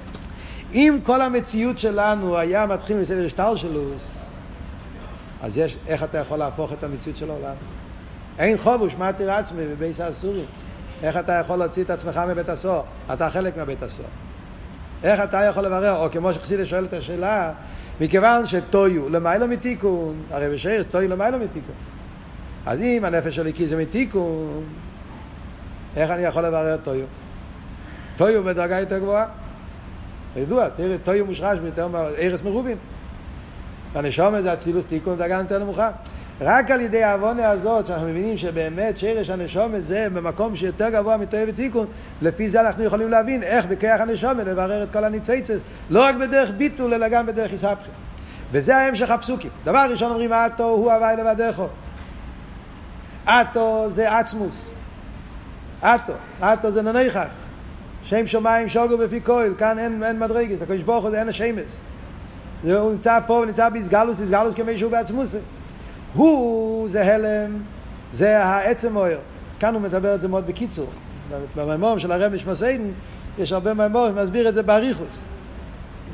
[0.72, 4.08] אם כל המציאות שלנו היה מתחיל מסדר שטר שלוס,
[5.42, 7.54] אז יש, איך אתה יכול להפוך את המציאות של העולם?
[8.38, 10.44] אין חובוש, מה תראה עצמי בבייס האסורים?
[11.02, 12.82] איך אתה יכול להוציא את עצמך מבית הסוהר?
[13.12, 14.08] אתה חלק מהבית הסוהר.
[15.02, 17.52] איך אתה יכול לברר, או כמו שחסידה שואל את השאלה,
[18.00, 21.74] מכיוון שטויו למיילו מתיקון, הרי בשיר טויו למיילו מתיקון.
[22.66, 24.64] אז אם הנפש שלי כי זה מתיקון,
[25.96, 27.06] איך אני יכול לברר טויו?
[28.16, 29.26] טויו בדרגה יותר גבוהה.
[30.36, 30.66] ידוע,
[31.04, 32.76] טויו מושרש ביותר מארץ מרובים.
[33.94, 35.90] הנשום זה אצילוס תיקון דרגה יותר נמוכה.
[36.40, 41.44] רק על ידי העוונה הזאת, שאנחנו מבינים שבאמת שרש הנשומת זה במקום שיותר גבוה מתואר
[41.48, 41.86] ותיקון,
[42.22, 45.60] לפי זה אנחנו יכולים להבין איך בכיח הנשומת לברר את כל הניציצס,
[45.90, 47.90] לא רק בדרך ביטול, אלא גם בדרך יסבכי.
[48.52, 49.50] וזה ההמשך הפסוקים.
[49.64, 51.68] דבר ראשון אומרים, אטו הוא הווי לבדךו.
[53.24, 54.70] אטו זה עצמוס.
[55.80, 57.26] אטו, אטו זה נניחך.
[58.04, 61.76] שם שמיים שוגו בפי כהל, כאן אין, אין מדרגת, הקדוש ברוך הוא זה אין השמס.
[62.64, 65.38] הוא נמצא פה ונמצא באיסגלוס, איסגלוס כמי שהוא בעצמוסי.
[66.14, 67.58] הוא זה הלם,
[68.12, 69.18] זה העצם אויר.
[69.60, 70.86] כאן הוא מדבר את זה מאוד בקיצור.
[71.56, 72.84] במימורים של הרב משמעסיידן
[73.38, 75.24] יש הרבה מימורים שמסביר את זה באריכוס.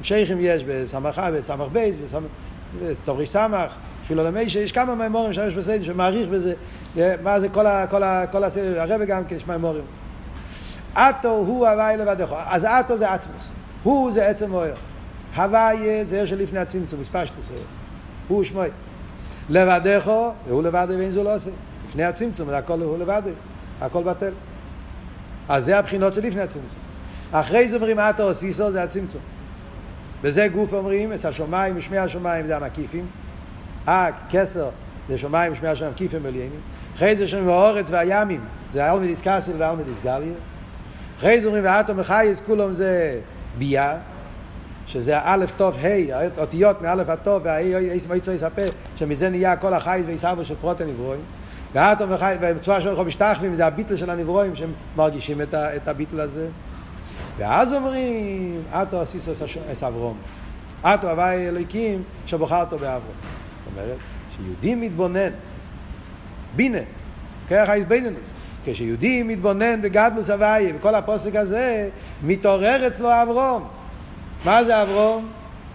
[0.03, 1.97] שייכים יש בסמך בסמך בייס,
[2.83, 3.73] בתורי סמך,
[4.05, 6.55] אפילו למי שיש כמה מימורים של הרב משמעסיידן שמעריך בזה,
[7.23, 9.85] מה זה כל, ה, כל, ה, כל הסדר, הרב גם כן יש מימורים.
[10.99, 13.51] אטו הוא הוואי לבדך, אז אטו זה עצמוס,
[13.83, 14.75] הוא זה עצם אויר.
[15.37, 17.57] הוואי זה שלפני הצמצום, מספר שתעשרה,
[18.29, 18.69] הוא שמוי.
[19.51, 21.51] לבדךו, והוא לבד ואין זו לא עושה.
[21.89, 23.23] לפני הצמצום, זה הכל הוא לבד,
[23.81, 24.33] הכל בטל.
[25.49, 26.81] אז זה הבחינות של לפני הצמצום.
[27.33, 29.21] אחרי זה אומרים אתו אוסיסו זה הצמצום.
[30.23, 33.07] וזה גוף אומרים, את השמיים ושמי השמיים זה המקיפים.
[33.89, 34.69] אה, כסר
[35.09, 36.61] זה שמיים ושמי השמיים מקיפים עליינים.
[36.95, 38.41] אחרי זה אומרים האורץ והימים,
[38.73, 40.33] זה אלמדיס קאסל ואלמדיס גליה.
[41.19, 43.21] אחרי זה אומרים ואתו מחייס כולם זה
[43.59, 43.97] ביה.
[44.89, 48.63] שזה האלף טוב ה', האותיות מאלף הטוב והאי מועצו יספה,
[48.97, 51.21] שמזה נהיה כל החייס ועיסבו של פרוטה נברואים.
[51.75, 56.21] והאטום וחי, במצווה של חוב משתחווים זה הביטל של הנברואים שהם מרגישים את, את הביטל
[56.21, 56.47] הזה.
[57.39, 59.33] ואז אומרים, אטו עשיסו
[59.73, 60.17] אס אברום.
[60.83, 63.15] אטו הווי אלוהיקים שבוחר אותו באברום.
[63.59, 63.97] זאת אומרת,
[64.37, 65.31] שיהודי מתבונן,
[66.57, 66.79] בינה,
[67.49, 68.33] כרך האיזבנינוס,
[68.65, 71.89] כשיהודי מתבונן בגדלוס הוואי, וכל הפוסק הזה,
[72.23, 73.69] מתעורר אצלו אברום.
[74.45, 75.29] מה זה אברום?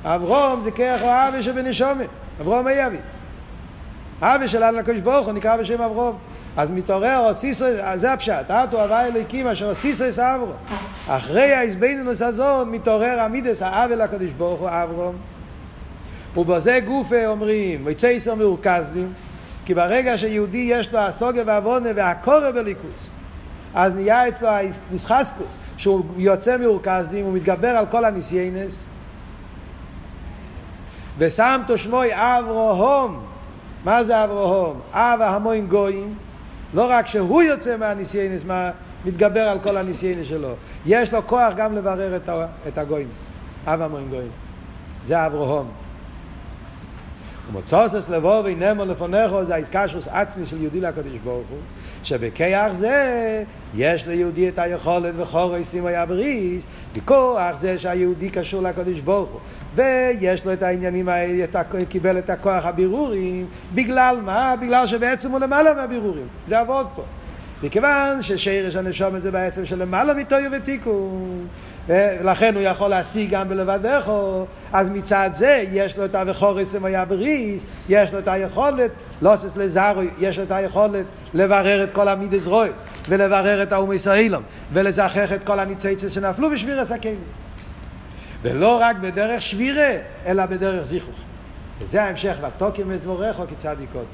[0.04, 2.08] אברום זה כרך או אבי שבנשומת,
[2.42, 2.98] אברום אי אבי.
[4.22, 6.18] אבי שלנו לקדוש ברוך הוא נקרא בשם אברום.
[6.58, 7.66] אז מתעורר אוסיסו,
[7.96, 10.54] זה הפשט, אתו הווה אלוהיקים אשר אוסיסו אס אברום.
[11.08, 15.16] אחרי ההסבנינוס הזאת מתעורר עמידס האבי לקדוש ברוך הוא אברום.
[16.38, 19.14] ובזה גופה אומרים, ויצא יצייסר מרוכזדים,
[19.66, 23.10] כי ברגע שיהודי יש לו הסוגה והעוונה והקורא בליכוס,
[23.74, 24.50] אז נהיה אצלו
[24.92, 25.48] הנסחסקוס,
[25.78, 28.84] שהוא יוצא מאורקזדים, הוא מתגבר על כל הניסיינס.
[31.18, 33.20] ושמתו שמוי אברהם,
[33.84, 34.76] מה זה אברהם?
[34.92, 36.16] אב ההמון גויים,
[36.74, 38.72] לא רק שהוא יוצא מהניסיינס, מה,
[39.06, 40.54] מתגבר על כל הניסיינס שלו,
[40.86, 42.20] יש לו כוח גם לברר
[42.68, 43.08] את הגויים,
[43.68, 44.32] אב ההמון גויים.
[45.06, 45.83] זה אברהם.
[47.50, 51.60] ומוצוסס לבוא וינמו לפונכו זה האיסקשוס עצמי של יהודי לקדוש ברוך הוא
[52.04, 53.44] שבכיח זה
[53.76, 56.66] יש ליהודי את היכולת וחורו ישימו יבריס
[56.96, 59.40] בכוח זה שהיהודי קשור לקדוש ברוך הוא.
[59.76, 61.46] ויש לו את העניינים האלה,
[61.90, 64.56] קיבל את הכוח הבירורים בגלל מה?
[64.62, 66.28] בגלל שבעצם הוא למעלה מהבירורים.
[66.48, 67.04] זה עבוד פה.
[67.64, 71.48] מכיוון ששרש הנשום זה בעצם של למעלה מטויו ותיקון
[71.88, 77.06] ולכן הוא יכול להשיג גם בלבדךו, אז מצד זה יש לו את הווכורס אם היה
[77.06, 82.48] בריס, יש לו את היכולת, לוסס לזרו, יש לו את היכולת לברר את כל המידס
[82.48, 87.16] רויס, ולברר את האומס האילום, ולזכח את כל הניציצס שנפלו בשביר הסכם.
[88.42, 89.92] ולא רק בדרך שבירה,
[90.26, 91.16] אלא בדרך זיכוך.
[91.80, 94.08] וזה ההמשך, ותוקם את דבורך כצדיק אותו.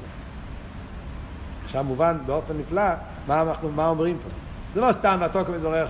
[1.64, 2.82] עכשיו מובן באופן נפלא
[3.26, 4.28] מה, אנחנו, מה אומרים פה.
[4.74, 5.88] זה לא סתם ותוקם את דבורך.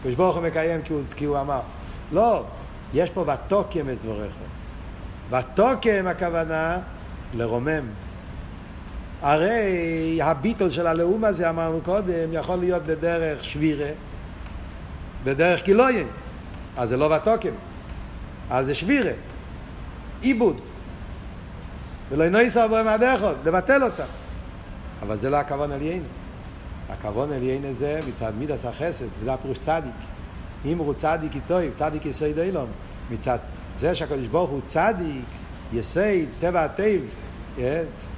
[0.00, 1.60] הקדוש ברוך הוא מקיים כי הוא, כי הוא אמר.
[2.12, 2.44] לא,
[2.94, 4.32] יש פה ותוקם את דבריך.
[5.30, 6.78] ותוקם הכוונה
[7.34, 7.84] לרומם.
[9.22, 13.90] הרי הביטול של הלאום הזה, אמרנו קודם, יכול להיות בדרך שבירה,
[15.24, 16.06] בדרך קילויין,
[16.76, 17.52] אז זה לא בתוקם,
[18.50, 19.12] אז זה שבירה,
[20.20, 20.60] עיבוד.
[22.10, 24.04] ולא אינו יישא בו מהדרכות, לבטל אותה.
[25.02, 26.04] אבל זה לא הכוון עליינו.
[26.92, 29.92] הכוון עליינו זה מצד מידס החסד, וזה הפירוש צדיק.
[30.64, 32.68] אם הוא צדיק איתו, צדיק יסוד אילון,
[33.10, 33.38] מצד
[33.76, 35.24] זה שהקדוש ברוך הוא צדיק,
[35.72, 37.04] יסוד, טבע הטבע,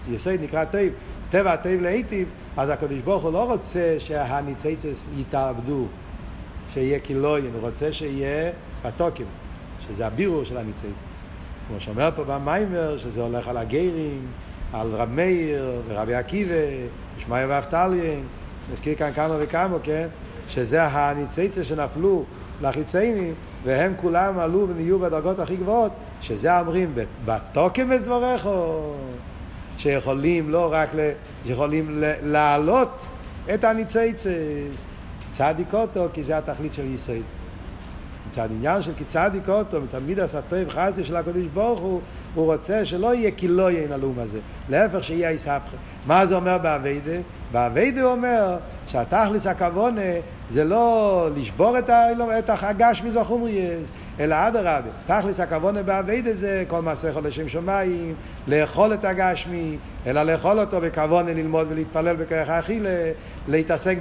[0.09, 0.91] יסוד נקרא טבע,
[1.31, 5.87] טבע הטבע להיטיב, אז הקדוש ברוך הוא לא רוצה שהניציצס יתאבדו,
[6.73, 8.53] שיהיה קילוין, הוא רוצה שיהיה
[8.85, 9.25] התוקם,
[9.89, 11.05] שזה הבירור של הניציצס.
[11.69, 14.27] כמו שאומר פה במיימר, שזה הולך על הגיירים,
[14.73, 16.55] על רב מאיר ורבי עקיבא,
[17.19, 18.25] ישמעיה ואפתליין,
[18.73, 20.09] נזכיר כאן כמה וכמה, כן?
[20.49, 22.25] שזה הניציצה שנפלו
[22.61, 23.35] לחיציינים,
[23.65, 26.95] והם כולם עלו ונהיו בדרגות הכי גבוהות, שזה אומרים,
[27.25, 28.49] בתוקם את דבריך,
[29.79, 31.11] שיכולים לא רק, ל...
[31.45, 33.07] יכולים להעלות
[33.55, 34.85] את הניציצס,
[35.33, 37.23] צדיק אותו, כי זה התכלית של ישראל.
[38.31, 42.01] מצד עניין של כצדיק אותו, מצד מידס הטוב חסדי של הקדוש ברוך הוא,
[42.35, 44.39] הוא רוצה שלא יהיה כילויין הלאום הזה,
[44.69, 45.77] להפך שיהיה איסהפכה.
[46.07, 47.17] מה זה אומר באביידה?
[47.53, 50.01] באביידה הוא אומר שהתכלס הכוונה
[50.49, 52.03] זה לא לשבור את, ה...
[52.39, 53.89] את הגשמי זוכומריאס,
[54.21, 58.15] אלא אדרבה, תכלס הכוונה באביידה זה כל מעשה לשם שמיים,
[58.47, 59.77] לאכול את הגשמי,
[60.07, 63.11] אלא לאכול אותו בכוונה ללמוד ולהתפלל בכרך האכילה,
[63.49, 63.97] להתעסק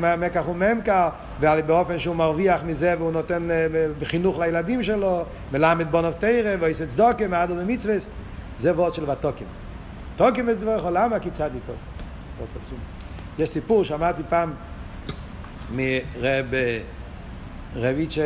[0.00, 1.08] במקח וממכר,
[1.40, 3.66] באופן שהוא מרוויח מזה והוא נותן אה,
[4.00, 7.94] בחינוך לילדים שלו, מלמד בונוב תרא, ואיסא צדוקה, מעדו במצווה,
[8.58, 9.44] זה וורד של ותוקם.
[10.16, 11.18] תוקם את דברך, למה?
[11.18, 11.76] כי צדיקות.
[13.38, 14.52] יש סיפור, שמעתי פעם
[15.74, 16.46] מרב
[17.76, 18.18] רביץ'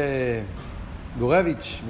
[1.18, 1.80] גורביץ'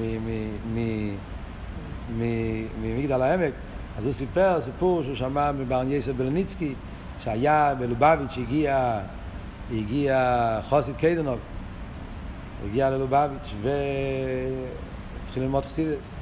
[2.83, 3.53] ממגדל העמק,
[3.99, 6.75] אז הוא סיפר סיפור שהוא שמע מברן בלניצקי,
[7.25, 9.01] שהיה בלובביץ', הגיע,
[9.73, 11.39] הגיע חוסית קיידנוב,
[12.65, 16.15] הגיע ללובביץ' והתחיל ללמוד חסידס.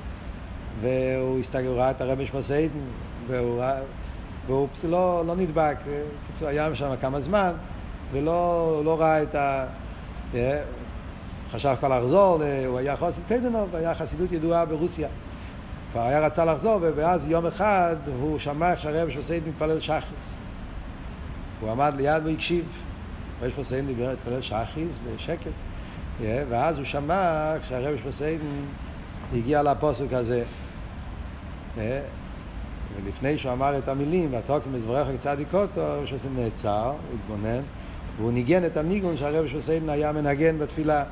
[0.81, 2.79] והוא הסתכל, הוא ראה את הרבי שמסיידן,
[3.27, 3.63] והוא,
[4.47, 5.77] והוא לא, לא נדבק,
[6.25, 7.53] בקיצור, היה שם כמה זמן,
[8.13, 9.67] ולא לא ראה את ה...
[10.35, 10.63] אה,
[11.53, 15.09] חשב כבר לחזור, הוא היה חסיד קיידנוב, היה חסידות ידועה ברוסיה.
[15.93, 20.35] כבר היה רצה לחזור, ואז יום אחד הוא שמע איך שהרב שפוסיין מתפלל שחריס.
[21.61, 22.65] הוא עמד ליד והקשיב.
[23.43, 25.51] הרב שפוסיין דיבר להתפלל שחריס בשקט.
[26.21, 28.41] ואז הוא שמע כשהרב שפוסיין
[29.35, 30.45] הגיע לפוסק הזה.
[33.05, 37.63] ולפני שהוא אמר את המילים, ותוקם מזברך צדיק אותו, שזה נעצר, התבונן,
[38.17, 41.05] והוא ניגן את הניגון שהרב שוסיידן היה מנגן בתפילה.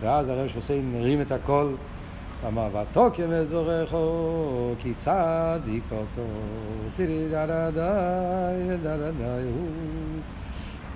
[0.00, 1.76] ואז הרב שוסיידן הרים את הקול
[2.46, 6.22] אמר ותוקם את דבריכו כי צדיק אותו
[6.96, 8.50] תראי דה דה דה
[8.82, 9.36] דה דה דה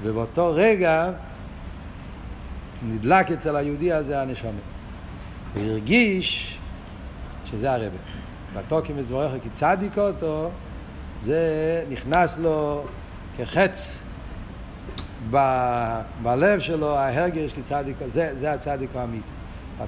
[0.03, 1.11] ובאותו רגע
[2.83, 4.51] נדלק אצל היהודי הזה הנשמה.
[5.55, 6.59] הוא הרגיש
[7.51, 7.97] שזה הרבי.
[8.57, 10.51] ותקם את דבריך כי צדיק אתה,
[11.21, 12.85] זה נכנס לו
[13.37, 14.05] כחץ
[15.31, 15.37] ב,
[16.23, 19.31] בלב שלו, ההרגש כצדיק, זה, זה הצדיק האמיתי.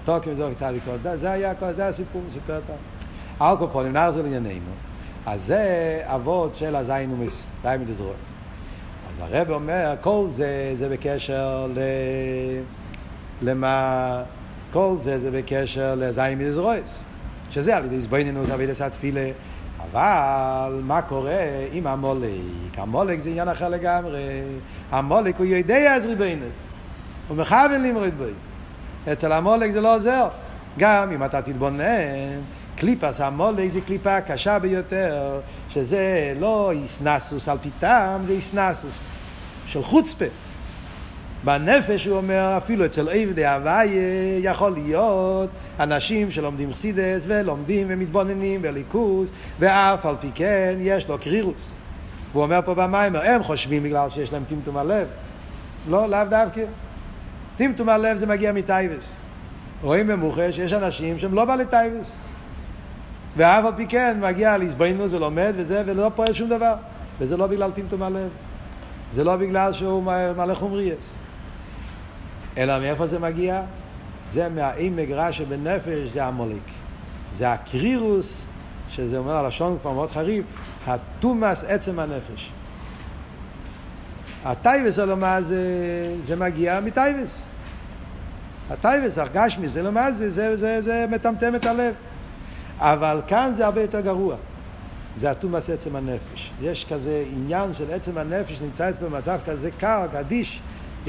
[0.05, 0.25] דבריך
[0.57, 3.51] כי צדיק אתה, זה היה זה הסיפור, סיפר את ה...
[3.51, 4.71] על כל פנים, נחזור לענייננו.
[5.27, 8.11] אז זה אבות של הזין ומס, זין מדזרוס.
[9.09, 11.79] אז הרב אומר, כל זה, זה בקשר ל...
[13.43, 14.23] למה
[14.73, 17.05] כל זה זה בקשר לזין מזרויס,
[17.51, 19.31] שזה על ידי זבויננות אבידס התפילה.
[19.93, 22.31] אבל מה קורה עם המולק?
[22.77, 24.21] המולק זה עניין אחר לגמרי.
[24.91, 26.49] המולק הוא יודע אז ריביינות.
[27.29, 28.33] הוא מכוון למרד בוי.
[29.13, 30.29] אצל המולק זה לא עוזר.
[30.79, 32.41] גם אם אתה תתבונן,
[32.77, 39.01] קליפס המולק זה קליפה קשה ביותר, שזה לא איסנסוס על פיתם, זה איסנסוס
[39.67, 40.25] של חוצפה.
[41.45, 45.51] בנפש הוא אומר, אפילו אצל עבדי הוויה יכול להיות
[45.81, 51.73] אנשים שלומדים חסידס ולומדים ומתבוננים בליכוס, ואף על פי כן יש לו קרירוס.
[52.33, 55.07] הוא אומר פה במיימר, הם חושבים בגלל שיש להם טמטום הלב.
[55.89, 56.61] לא, לאו דווקא.
[57.59, 59.15] טמטום הלב זה מגיע מתאוות.
[59.83, 62.17] רואים במוחש שיש אנשים שהם לא בעלי תאוות.
[63.37, 66.75] ואף על פי כן מגיע להתבוננות ולומד וזה, ולא פועל שום דבר.
[67.21, 68.29] וזה לא בגלל טמטום הלב.
[69.11, 70.03] זה לא בגלל שהוא
[70.37, 71.15] מלא חומריות.
[72.59, 73.63] אלא מאיפה זה מגיע?
[74.23, 76.69] זה מהעמק רע שבנפש, זה עמלק.
[77.33, 78.47] זה הקרירות,
[78.91, 80.45] שזה אומר הלשון כבר מאוד חריף,
[80.87, 82.51] טומאת עצם הנפש.
[84.45, 85.65] הטייבס הלומה זה,
[86.21, 87.45] זה מגיע מטייבס.
[88.71, 91.95] הטייבס, הרגשמי, זה למה זה, זה, זה, זה מטמטם את הלב.
[92.79, 94.37] אבל כאן זה הרבה יותר גרוע.
[95.17, 96.51] זה התומאס עצם הנפש.
[96.63, 100.61] יש כזה עניין של עצם הנפש נמצא אצלו במצב כזה קר, גדיש,
[101.07, 101.09] yeah,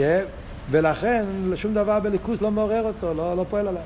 [0.72, 1.26] ולכן
[1.56, 3.82] שום דבר בליכוס לא מעורר אותו, לא, לא פועל עליו.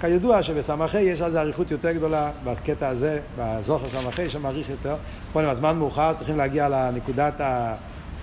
[0.00, 4.96] כידוע שבסמכי יש על זה אריכות יותר גדולה בקטע הזה, בזוכר סמכי שמעריך יותר.
[5.32, 7.40] פה עם הזמן מאוחר צריכים להגיע לנקודת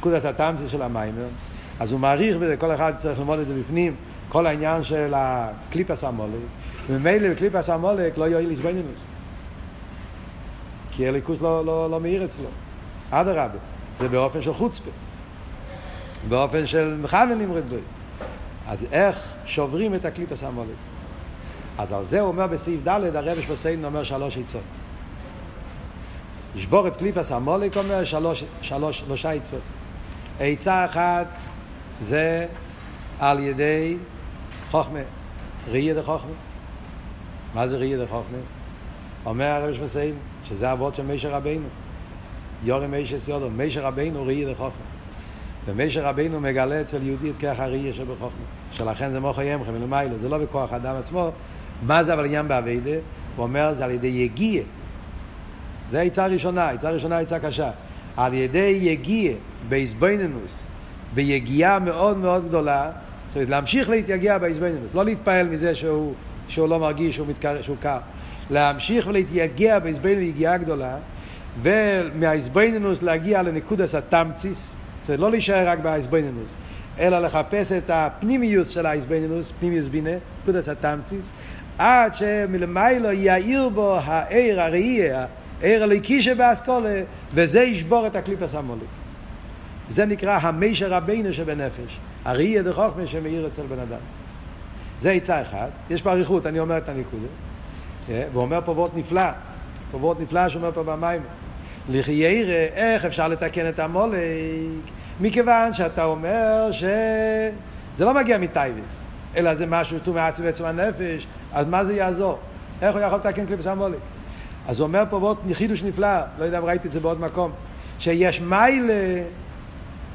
[0.03, 1.15] נקודת הטעמציה של המים.
[1.79, 3.95] אז הוא מעריך בזה, כל אחד צריך ללמוד את זה בפנים,
[4.29, 6.31] כל העניין של הקליפס המולק.
[6.89, 8.99] וממילא בקליפס המולק לא יועיל איזבנינוס.
[10.91, 12.45] כי הליכוס לא, לא, לא מאיר אצלו.
[13.11, 13.57] אדרבה,
[13.99, 14.89] זה באופן של חוצפה.
[16.29, 17.75] באופן של מכוון נמרד בו.
[18.67, 20.75] אז איך שוברים את הקליפס המולק?
[21.77, 24.61] אז על זה הוא אומר בסעיף ד' הרבש בסיין אומר שלוש עצות.
[26.55, 29.82] לשבור את קליפס המולק אומר שלוש, שלוש, שלושה עצות.
[30.39, 31.41] עצה אחת
[32.01, 32.45] זה
[33.19, 33.97] על ידי
[34.71, 34.99] חוכמה,
[35.71, 36.31] ראייה דה חוכמה.
[37.53, 38.37] מה זה ראייה דה חוכמה?
[39.25, 41.67] אומר הרב שמסיין, שזה אבות של מישר רבינו.
[42.63, 44.83] יורם מישר יודו, מישר רבינו ראייה דה חוכמה.
[45.65, 48.45] ומישר רבינו מגלה אצל יהודי את כוח הראייה שבחוכמה.
[48.71, 51.31] שלכן זה מוחו ימכם מלמעלה, זה לא בכוח האדם עצמו.
[51.83, 52.91] מה זה אבל עניין באביידה?
[53.35, 54.63] הוא אומר זה על ידי יגיע.
[55.91, 57.71] זה העצה הראשונה, העצה הראשונה העצה קשה.
[58.17, 59.31] על ידי יגיע,
[59.69, 60.63] באיזבנינוס,
[61.13, 62.91] ביגיעה מאוד מאוד גדולה,
[63.27, 66.13] זאת אומרת להמשיך להתייגע באיזבנינוס, לא להתפעל מזה שהוא,
[66.47, 67.97] שהוא לא מרגיש שהוא, מתקר, שהוא קר,
[68.49, 70.95] להמשיך ולהתייגע באיזבנינוס יגיעה גדולה,
[71.61, 76.55] ומהאיזבנינוס להגיע לנקודס התמציס, זאת אומרת לא להישאר רק באיזבנינוס,
[76.99, 80.09] אלא לחפש את הפנימיוס של האיזבנינוס, פנימיוס בינה,
[80.41, 81.31] נקודס התמציס,
[81.77, 85.25] עד שמלמיילו יאיר בו העיר הראייה
[85.63, 87.01] ער הליקי שבאסכולה,
[87.33, 88.89] וזה ישבור את הקליפס המוליק.
[89.89, 93.99] זה נקרא המישר רבינו שבנפש, הראייה דחוכמה שמאיר אצל בן אדם.
[94.99, 97.27] זה עצה אחת, יש פה אריכות, אני אומר את הנקודה.
[98.09, 99.29] אה, והוא אומר פה וורט נפלא,
[99.91, 101.21] פה וורט נפלא שאומר פה במים.
[101.89, 104.19] לכי ירא, איך אפשר לתקן את המולק?
[105.21, 109.03] מכיוון שאתה אומר שזה לא מגיע מתאוות,
[109.35, 112.39] אלא זה משהו טוב מעצמי בעצם הנפש, אז מה זה יעזור?
[112.81, 113.97] איך הוא יכול לתקן קליפת עמלק?
[114.67, 117.51] אז הוא אומר פה ועוד חידוש נפלא, לא יודע אם ראיתי את זה בעוד מקום,
[117.99, 119.23] שיש מעלה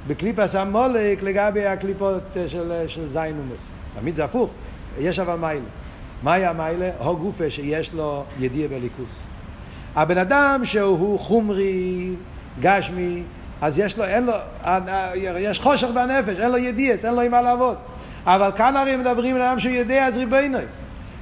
[0.06, 3.72] בקליפת עמלק לגבי הקליפות של, של זיינומס.
[4.00, 4.50] תמיד זה הפוך,
[4.98, 5.64] יש אבל מעלה.
[6.22, 6.90] מהי המעלה?
[6.98, 9.22] הא גופא שיש לו ידיעה באלוקות.
[9.96, 12.10] הבן אדם שהוא חומרי,
[12.60, 13.22] גשמי,
[13.60, 14.32] אז יש לו, אין לו,
[15.38, 17.76] יש חושך בנפש, אין לו ידיעס, אין לו עם מה לעבוד.
[18.26, 20.58] אבל כאן הרי מדברים על אדם שהוא יודע אז ריבונו.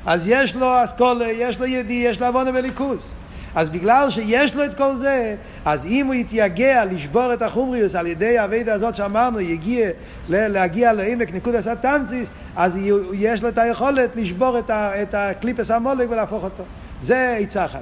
[0.07, 3.15] אז יש לו אסכולה, יש לו ידיע, יש לו עוונה בליכוס.
[3.55, 5.35] אז בגלל שיש לו את כל זה,
[5.65, 9.91] אז אם הוא יתייגע לשבור את החומריוס על ידי האבדה הזאת שאמרנו, יגיע
[10.29, 12.79] להגיע לעמק נקודס התמציס, אז
[13.13, 16.63] יש לו את היכולת לשבור את, ה, את הקליפס המולק ולהפוך אותו.
[17.03, 17.81] זה עצה אחת.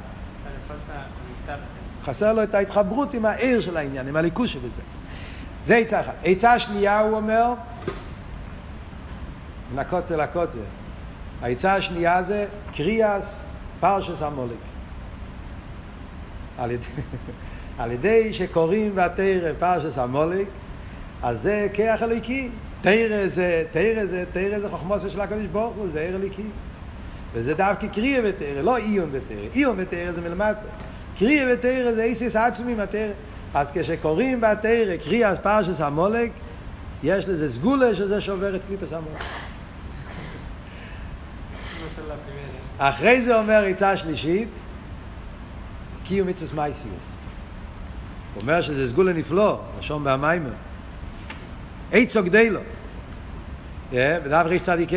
[2.05, 4.83] חסר לו את ההתחברות עם העיר של העניין, עם הליכוס שבזה.
[5.65, 6.15] זה עצה אחת.
[6.25, 7.55] עצה שנייה הוא אומר,
[9.73, 10.59] מן הקוצר לקוצר.
[11.45, 13.41] העצה השנייה זה קריאס
[13.81, 14.57] פרשס המולק.
[16.59, 16.85] על ידי,
[17.79, 20.47] על ידי שקוראים בתרא פרשס המולק,
[21.23, 22.49] אז זה כיח הליקי.
[22.81, 26.43] תרא זה, תרא זה, תרא זה חוכמוסו של הקדוש ברוך הוא, זה ער הליקי.
[27.35, 29.47] וזה דווקא קריאה ותרא, לא איום ותרא.
[29.55, 30.61] איום ותרא זה מלמטה.
[31.19, 33.13] קריאה ותרא זה איסיס עצמי מהתרא.
[33.55, 36.31] אז כשקוראים בתרא קריאס פרשס המולק,
[37.03, 39.23] יש לזה סגולה שזה שובר את קליפס המולק.
[42.79, 44.49] אחרי זה אומר עצה שלישית,
[46.05, 47.13] קיום מצווס מייסיוס.
[48.35, 50.51] הוא אומר שזה סגולה נפלא, לשון בהמיימר.
[51.93, 52.61] עצו גדלו.
[53.93, 54.97] בדף ריש צדיק ה'.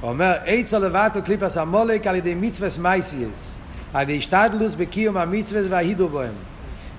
[0.00, 3.58] הוא אומר, עצו לבטו קליפס המולק על ידי מצווס מייסיוס.
[3.94, 6.34] על ידי השתדלוס בקיום המצווס וההידו בוהם.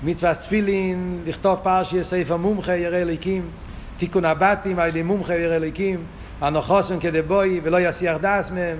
[0.03, 3.49] מצווס תפילין, לכתוב פרשי ספר מומחה ירא אליקים.
[3.97, 5.99] תיקון הבתים על ידי מומחה ירא אליקים.
[6.41, 8.77] הנוחוסם כדבוי ולא יסיח דס מהם.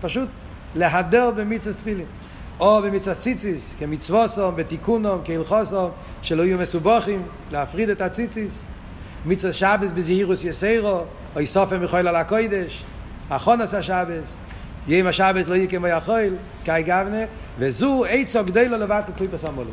[0.00, 0.28] פשוט
[0.74, 2.06] להדר במצווס תפילין.
[2.60, 5.90] או במצווה ציציס, כמצווסום, בתיקונום, כהלכוסום,
[6.22, 8.62] שלא יהיו מסובוכים, להפריד את הציציס.
[9.26, 11.04] מצווה שבס בזהירוס יסיירו,
[11.36, 12.84] או יסופם יכויל על הקוידש,
[13.28, 14.36] אחונס השבס,
[14.88, 16.34] יהיה עם השבס לא יהיה כמו יכול,
[16.64, 17.24] כאי גבנה,
[17.58, 19.70] וזו עצו גדי לו לבט לקליפס המולו.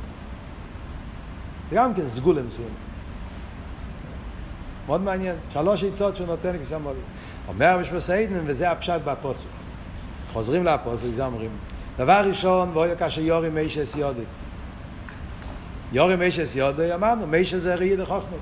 [1.74, 2.68] גם כן סגולה מסוים.
[4.88, 7.00] מאוד מעניין, שלוש עצות שהוא נותן לקליפס המולו.
[7.48, 9.46] אומר בשפוסיידן, וזה הפשט בפוסק.
[10.36, 11.50] חוזרים לפוסק, זה אומרים.
[11.98, 14.22] דבר ראשון, ואוי כאשר יורי מישס יודי.
[15.92, 18.38] יורי מישס יודו, אמרנו, מישס זה ראי דחוכמה.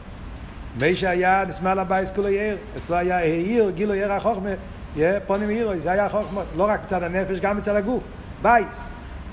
[0.79, 4.49] מישס היה נשמע לבייס כולו יאיר, אצלו היה העיר, גילו יאיר החוכמה,
[4.95, 8.03] יהיה פונים עירו, זה היה חוכמה, לא רק מצד הנפש, גם מצד הגוף,
[8.41, 8.79] בייס.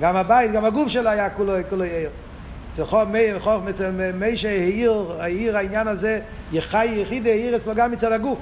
[0.01, 2.11] גם הבית, גם הגוף שלו היה כולו, כולו יאיר.
[2.73, 3.19] אצל חוכמה,
[3.71, 6.21] אצל מישס העיר, העיר העניין הזה,
[6.53, 8.39] יחי יחיד העיר אצלו גם מצד הגוף.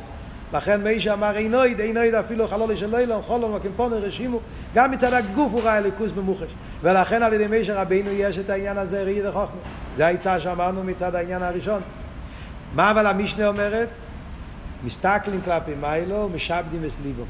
[0.52, 4.40] לכן מי שאמר אינויד, אינויד אפילו חלולי של לילה, חולו מקמפונו רשימו,
[4.74, 6.48] גם מצד הגוף הוא ראה ליכוס במוחש.
[6.82, 9.60] ולכן על ידי מי שרבינו יש את העניין הזה ראי דחוכמה.
[9.96, 11.80] זה העצה שאמרנו מצד העניין הראשון.
[12.74, 13.88] מה אבל המשנה אומרת?
[14.84, 17.24] מסתכלים כלפי מיילו, משעבדים את ליבו.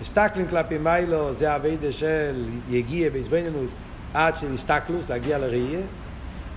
[0.00, 3.72] מסתכלים כלפי מיילו זה הווידה של יגיע בעזבנינוס
[4.14, 5.80] עד של הסתכלוס, להגיע לראייה,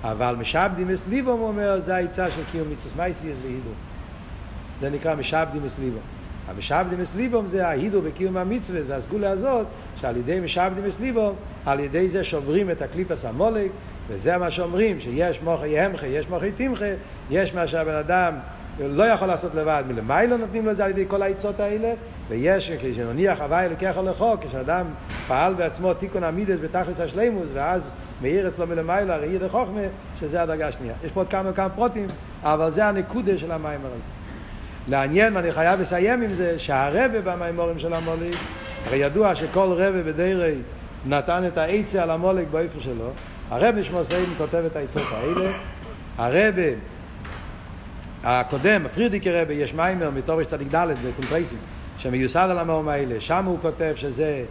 [0.03, 3.71] אבל משעבדים את ליבו, הוא אומר, זה העצה של קיום מצווס מייסיאס והידו.
[4.81, 5.99] זה נקרא משעבדים את ליבו.
[6.47, 9.67] המשעבדים את ליבום זה ההידו בקיום המצווה והסגולה הזאת
[10.01, 13.71] שעל ידי משעבדים את ליבום על ידי זה שוברים את הקליפס המולק
[14.07, 16.85] וזה מה שאומרים שיש מוחי ימחה יש מוחי תמחה
[17.29, 18.33] יש מה שהבן אדם
[18.79, 21.93] לא יכול לעשות לבד מלמיילו נותנים לו את זה על ידי כל העצות האלה
[22.29, 23.65] ויש כשנניח הוואי
[23.95, 24.85] על החוק כשאדם
[25.27, 29.81] פעל בעצמו תיקון המידס בתכלס השלימוס ואז מאיר אצלו מלמיילו הראי דחוכמה
[30.19, 32.07] שזה הדרגה השנייה יש פה עוד כמה וכמה פרוטים
[32.43, 34.20] אבל זה הנקודה של המיימר הזה
[34.87, 38.35] לעניין, ואני חייב לסיים עם זה, שהרבה במימורים של המוליק,
[38.85, 40.55] הרי ידוע שכל רבה בדירי
[41.05, 43.09] נתן את העצה על המוליק באיפה שלו,
[43.49, 45.51] הרבה שמוסעים כותב את העצות האלה,
[46.17, 46.61] הרבה
[48.23, 50.75] הקודם, פרידיקי רבה, יש מיימר מתורש ד'
[51.07, 51.57] בקונטרייסים,
[51.97, 54.43] שמיוסד על המאום האלה, שם הוא כותב שזה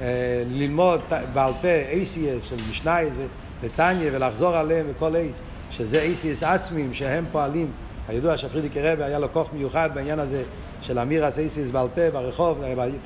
[0.00, 1.00] אה, ללמוד
[1.32, 3.14] בעל פה ACS של משנייס
[3.62, 7.70] וטניה ולחזור עליהם וכל אייס, שזה ACS עצמיים שהם פועלים
[8.10, 10.42] הידוע שפרידיקי רבי היה לו כוח מיוחד בעניין הזה
[10.82, 12.62] של אמירת אותיות בעל פה ברחוב,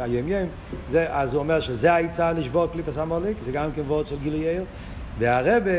[0.07, 0.49] יום,
[0.91, 4.39] זה, אז הוא אומר שזה העצה לשבור קליפת עמלק, זה גם כן עבודה של גילוי
[4.39, 4.65] אור,
[5.19, 5.71] והרבה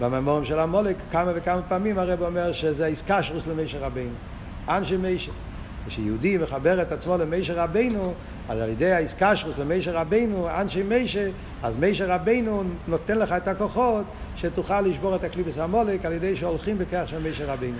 [0.00, 4.14] במאמרים של עמלק כמה וכמה פעמים הרב אומר שזה התקשרות למשה רבינו,
[4.68, 5.32] אנשי משה.
[5.86, 8.12] כשיהודי מחבר את עצמו למשה רבינו,
[8.48, 11.30] אז על ידי ההתקשרות למשה רבינו, אנשי משה,
[11.62, 14.04] אז משה רבינו נותן לך את הכוחות
[14.36, 17.78] שתוכל לשבור את הקליפת עמלק על ידי שהולכים בכוח של משה רבינו.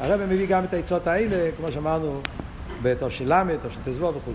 [0.00, 2.20] הרב מביא גם את העצות האלה, כמו שאמרנו,
[2.82, 4.32] בתש"ל, תש"ט וכו'.